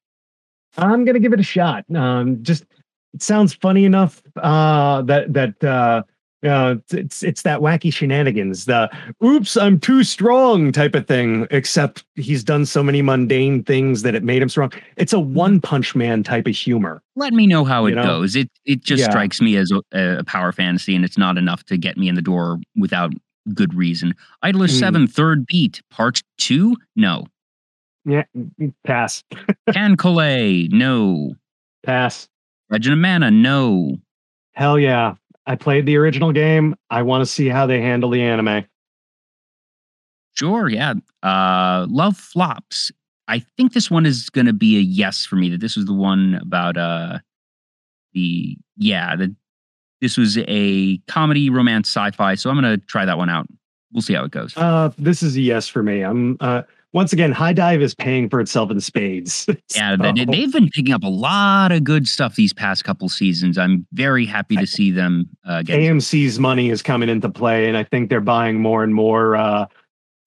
[0.78, 1.86] I'm gonna give it a shot.
[1.93, 2.66] Um, just
[3.14, 6.06] it sounds funny enough uh, that that
[6.43, 8.89] uh, uh, it's it's that wacky shenanigans, the
[9.23, 11.47] "oops, I'm too strong" type of thing.
[11.51, 14.71] Except he's done so many mundane things that it made him strong.
[14.97, 17.01] It's a One Punch Man type of humor.
[17.15, 18.03] Let me know how it know?
[18.03, 18.35] goes.
[18.35, 19.09] It it just Yeah.
[19.09, 22.15] strikes me as a, a power fantasy, and it's not enough to get me in
[22.15, 23.13] the door without
[23.53, 24.13] good reason.
[24.41, 24.73] Idler Hmm.
[24.73, 26.75] Seven Third Beat Part Two.
[26.95, 27.25] No.
[28.03, 28.23] Yeah,
[28.83, 29.23] pass,
[29.69, 30.71] KanColle.
[30.71, 31.35] No.
[31.83, 32.27] pass.
[32.71, 33.29] Legend of Mana.
[33.29, 33.97] No.
[34.53, 35.15] Hell yeah.
[35.45, 36.75] I played the original game.
[36.89, 38.65] I want to see how they handle the anime.
[40.33, 40.93] Sure, yeah.
[41.23, 42.91] Uh Love Flops.
[43.27, 45.49] I think this one is gonna be a yes for me.
[45.49, 47.19] That this was the one about uh
[48.13, 49.35] the yeah, the
[50.01, 52.35] this was a comedy, romance, sci-fi.
[52.35, 53.47] So I'm gonna try that one out.
[53.93, 54.55] We'll see how it goes.
[54.57, 56.01] Uh, this is a yes for me.
[56.01, 56.63] I'm uh,
[56.93, 59.47] once again, HIDIVE is paying for itself in spades.
[59.75, 63.07] yeah, So, they, they've been picking up a lot of good stuff these past couple
[63.07, 63.57] seasons.
[63.57, 65.79] I'm very happy to see them uh, get.
[65.79, 69.65] AMC's money is coming into play, and I think they're buying more and more uh,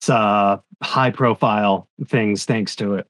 [0.07, 3.07] uh, high profile things thanks to it.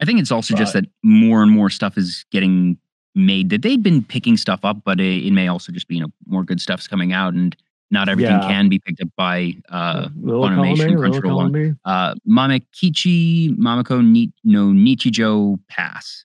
[0.00, 2.78] I think it's also just that more and more stuff is getting
[3.16, 3.50] made.
[3.50, 6.12] That they've been picking stuff up, but it, it may also just be you know
[6.26, 7.56] more good stuff's coming out, and
[7.90, 8.48] not everything Yeah.
[8.48, 13.56] can be picked up by uh, little Funimation, column A, little Crunchyroll column uh, Mamekichi
[13.56, 16.24] Mamako Ni, no Nichijo Pass.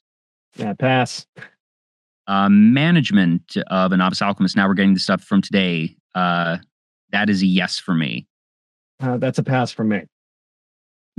[0.55, 1.25] Yeah, pass.
[2.27, 4.55] Uh, management of a novice alchemist.
[4.55, 5.95] Now we're getting the stuff from today.
[6.15, 6.57] Uh,
[7.11, 8.27] that is a yes for me.
[9.01, 10.03] Uh, that's a pass for me.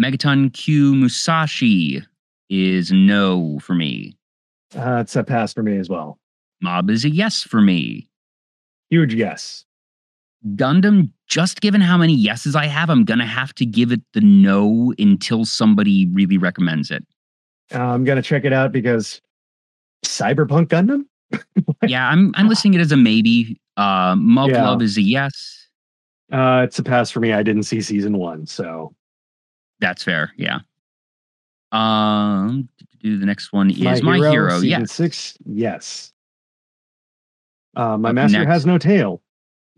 [0.01, 2.03] Megaton-kyu Musashi
[2.51, 4.17] is no for me.
[4.77, 6.19] Uh, it's a pass for me as well.
[6.61, 8.09] Mob is a yes for me.
[8.91, 9.65] Huge yes.
[10.55, 14.21] Gundam, just given how many yeses I have, I'm gonna have to give it the
[14.21, 17.05] no until somebody really recommends it.
[17.75, 19.21] Uh, I'm gonna check it out because
[20.05, 21.05] Cyberpunk Gundam.
[21.87, 23.61] Yeah, I'm I'm listing it as a maybe.
[23.77, 24.69] Uh, Mob Yeah.
[24.69, 25.67] Love is a yes.
[26.33, 27.33] Uh, it's a pass for me.
[27.33, 28.95] I didn't see season one, so
[29.81, 30.33] That's fair.
[30.37, 30.61] Yeah.
[31.73, 32.69] Um,
[33.01, 34.51] do the next one is my, hero.
[34.61, 34.85] season Yeah.
[34.87, 35.37] six.
[35.45, 36.13] Yes.
[37.77, 38.51] Uh, my Up master next.
[38.51, 39.21] has no tail.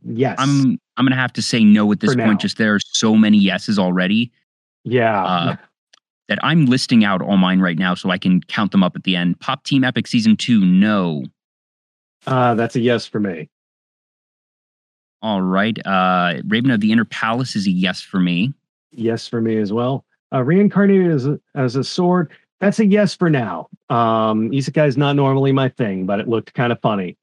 [0.09, 0.37] Yes.
[0.39, 2.31] I'm I'm gonna have to say no at this For point.
[2.31, 2.37] now.
[2.37, 4.31] Just there are so many yeses already
[4.85, 5.25] Yeah.
[5.25, 5.57] uh,
[6.29, 9.05] that I'm listing out all mine right now, so I can count them up at
[9.05, 9.39] the end.
[9.41, 11.25] Pop Team Epic season two, no.
[12.27, 13.49] uh, that's a yes for me.
[15.23, 15.79] All right.
[15.87, 18.53] Uh, Raven of the Inner Palace is a yes for me.
[18.93, 20.05] Yes for me as well.
[20.33, 22.31] Uh, reincarnated as a, as a sword.
[22.61, 23.69] That's a yes for now.
[23.91, 27.17] Um, isekai is not normally my thing, but it looked kind of funny.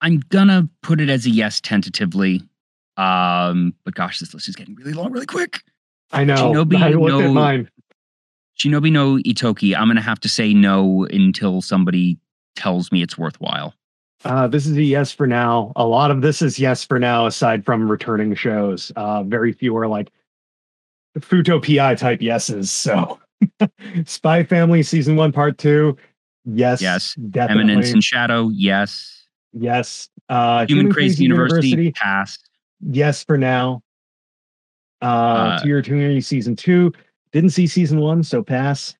[0.00, 2.42] I'm gonna put it as a yes tentatively.
[2.96, 5.62] Um, but gosh, this list is getting really long, really quick.
[6.12, 6.36] I know.
[6.36, 7.20] Shinobi, I looked no.
[7.20, 7.70] at mine.
[8.58, 9.76] Shinobi no Ittoki.
[9.76, 12.18] I'm gonna have to say no until somebody
[12.54, 13.74] tells me it's worthwhile.
[14.24, 15.72] Uh, this is a yes for now.
[15.76, 18.90] A lot of this is yes for now, aside from returning shows.
[18.96, 20.10] Uh, very few are like
[21.18, 22.70] Futo PI type yeses.
[22.70, 23.18] So,
[24.06, 25.96] Spy Family season one, part two.
[26.44, 26.80] Yes.
[26.80, 27.14] Yes.
[27.30, 27.64] Definitely.
[27.64, 29.15] Eminence and Shadow, yes.
[29.58, 30.08] Yes.
[30.28, 32.38] Uh, Human, Crazy, University, pass.
[32.80, 33.82] Yes for now.
[35.02, 36.92] Uh, Uh, To Your Eternity season two.
[37.32, 38.94] Didn't see season one, so pass.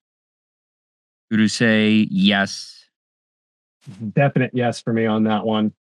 [1.32, 2.84] Urusei, yes.
[4.12, 5.72] Definite yes for me on that one.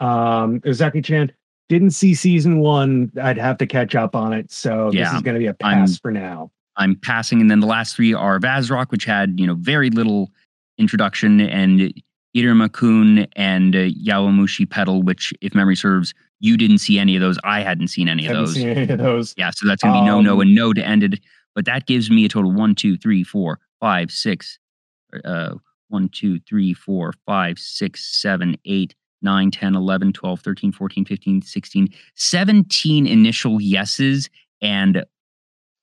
[0.00, 1.32] Um, Uzaki Chan
[1.68, 3.10] didn't see season one.
[3.20, 4.50] I'd have to catch up on it.
[4.50, 6.50] So this is going to be a I'm- pass for now.
[6.76, 10.32] I'm passing, and then the last three are Vazrock, which had you know very little
[10.76, 11.94] introduction, and
[12.36, 17.38] Iruma-kun and uh, Yowamushi Pedal, which, if memory serves, you didn't see any of those.
[17.44, 18.54] I hadn't seen any of Haven't those.
[18.54, 19.34] seen any of those.
[19.36, 21.20] Yeah, so that's gonna be no, no, Um, and no to end it.
[21.54, 24.58] But that gives me a total one, two, three, four, five, six,
[25.24, 25.54] uh,
[25.88, 31.42] one, two, three, four, five, six, seven, eight, nine, 10, 11, 12, 13, 14, 15,
[31.42, 34.28] 16, 17 initial yeses
[34.60, 35.04] and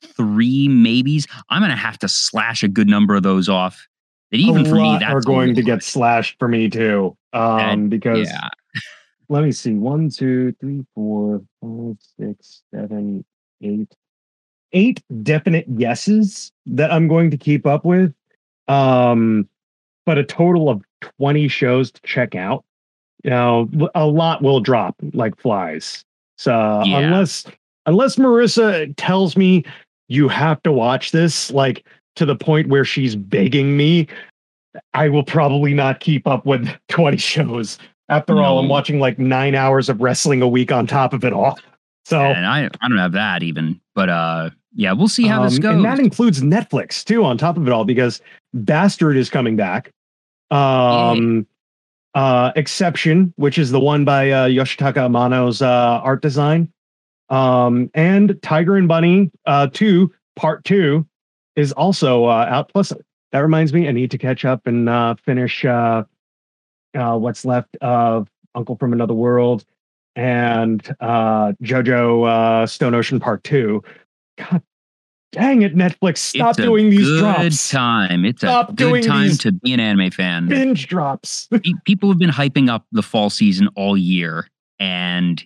[0.05, 1.27] three maybes.
[1.49, 3.87] I'm gonna have to slash a good number of those off.
[4.32, 7.15] That even a for me, that's are going to get slashed for me too.
[7.34, 8.49] Um, because yeah.
[9.29, 13.25] let me see one, two, three, four, five, six, seven,
[13.61, 13.93] eight,
[14.71, 18.13] eight definite yeses that I'm going to keep up with.
[18.67, 19.49] Um,
[20.05, 20.82] but a total of
[21.19, 22.63] 20 shows to check out.
[23.23, 26.03] You know, a lot will drop like flies.
[26.38, 26.99] So Yeah.
[26.99, 27.45] unless
[27.86, 29.63] unless Marissa tells me
[30.07, 31.86] you have to watch this, like
[32.16, 34.07] to the point where she's begging me,
[34.93, 37.78] I will probably not keep up with 20 shows.
[38.09, 41.32] After all, I'm watching like nine hours of wrestling a week on top of it
[41.32, 41.57] all.
[42.03, 43.80] So And I I don't have that even.
[43.95, 45.76] But uh yeah, we'll see how this um, goes.
[45.76, 48.22] And that includes Netflix too, on top of it all, because
[48.53, 49.91] Bastard is coming back.
[50.49, 51.45] Um,
[52.14, 56.72] uh, Exception, which is the one by uh, Yoshitaka Amano's uh, art design,
[57.30, 61.05] um, and Tiger and Bunny uh, two part two
[61.55, 62.69] is also uh, out.
[62.71, 62.93] Plus,
[63.31, 66.03] that reminds me, I need to catch up and uh, finish uh,
[66.95, 69.65] uh, what's left of Uncle from Another World
[70.15, 73.83] and uh, JoJo uh, Stone Ocean Part Two.
[74.37, 74.61] God
[75.31, 76.17] dang it, Netflix!
[76.17, 77.69] Stop it's doing these good drops.
[77.69, 78.25] time.
[78.25, 80.47] It's Stop a good time to be an anime fan.
[80.47, 81.49] Binge drops.
[81.85, 84.47] People have been hyping up the fall season all year,
[84.79, 85.43] and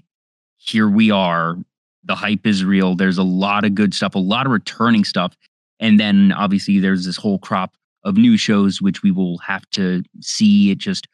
[0.57, 1.57] here we are.
[2.03, 2.95] The hype is real.
[2.95, 5.35] There's a lot of good stuff, a lot of returning stuff,
[5.79, 10.03] and then obviously there's this whole crop of new shows which we will have to
[10.21, 10.71] see.
[10.71, 11.07] It just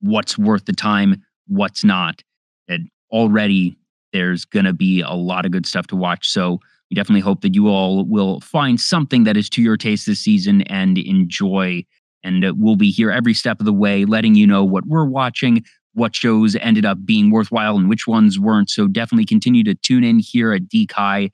[0.00, 2.22] what's worth the time, what's not.
[2.68, 3.76] And already
[4.12, 6.28] there's going to be a lot of good stuff to watch.
[6.28, 10.06] So we definitely hope that you all will find something that is to your taste
[10.06, 11.84] this season and enjoy.
[12.22, 15.06] And uh, we'll be here every step of the way, letting you know what we're
[15.06, 18.70] watching, what shows ended up being worthwhile, and which ones weren't.
[18.70, 21.30] So definitely continue to tune in here at DKai.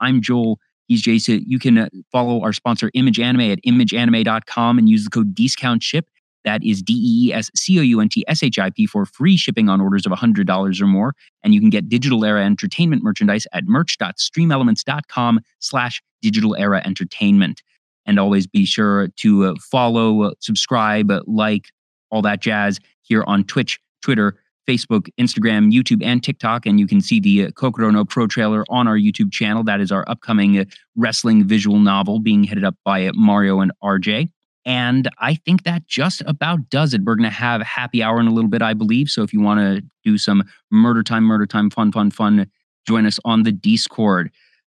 [0.00, 0.58] I'm Joel.
[0.92, 1.42] He's Jason.
[1.46, 5.82] You can uh, follow our sponsor, Image Anime, at imageanime.com and use the code discount
[5.82, 6.06] ship.
[6.44, 8.84] That is D E E S C O U N T S H I P
[8.84, 11.14] for free shipping on orders of $100 or more.
[11.42, 17.62] And you can get Digital Era Entertainment merchandise at merch.streamelements.com slash digital era entertainment.
[18.04, 21.70] And always be sure to uh, follow, uh, subscribe, like,
[22.10, 26.66] all that jazz here on Twitch, Twitter, Facebook, Instagram, YouTube, and TikTok.
[26.66, 29.64] And you can see the uh, Kokoro no Pro trailer on our YouTube channel.
[29.64, 30.64] That is our upcoming uh,
[30.96, 34.28] wrestling visual novel being headed up by uh, Mario and RJ.
[34.64, 37.02] And I think that just about does it.
[37.02, 39.08] We're going to have a happy hour in a little bit, I believe.
[39.08, 42.46] So if you want to do some murder time, murder time, fun, fun, fun,
[42.86, 44.30] join us on the Discord.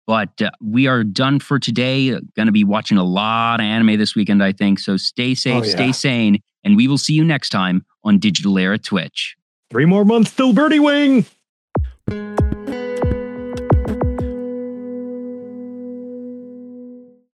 [0.09, 2.11] But uh, we are done for today.
[2.11, 4.81] Going to be watching a lot of anime this weekend, I think.
[4.81, 5.71] So stay safe, Oh, yeah.
[5.73, 9.37] stay sane, and we will see you next time on Digital Era Twitch.
[9.71, 11.27] Three more months till Birdie Wing.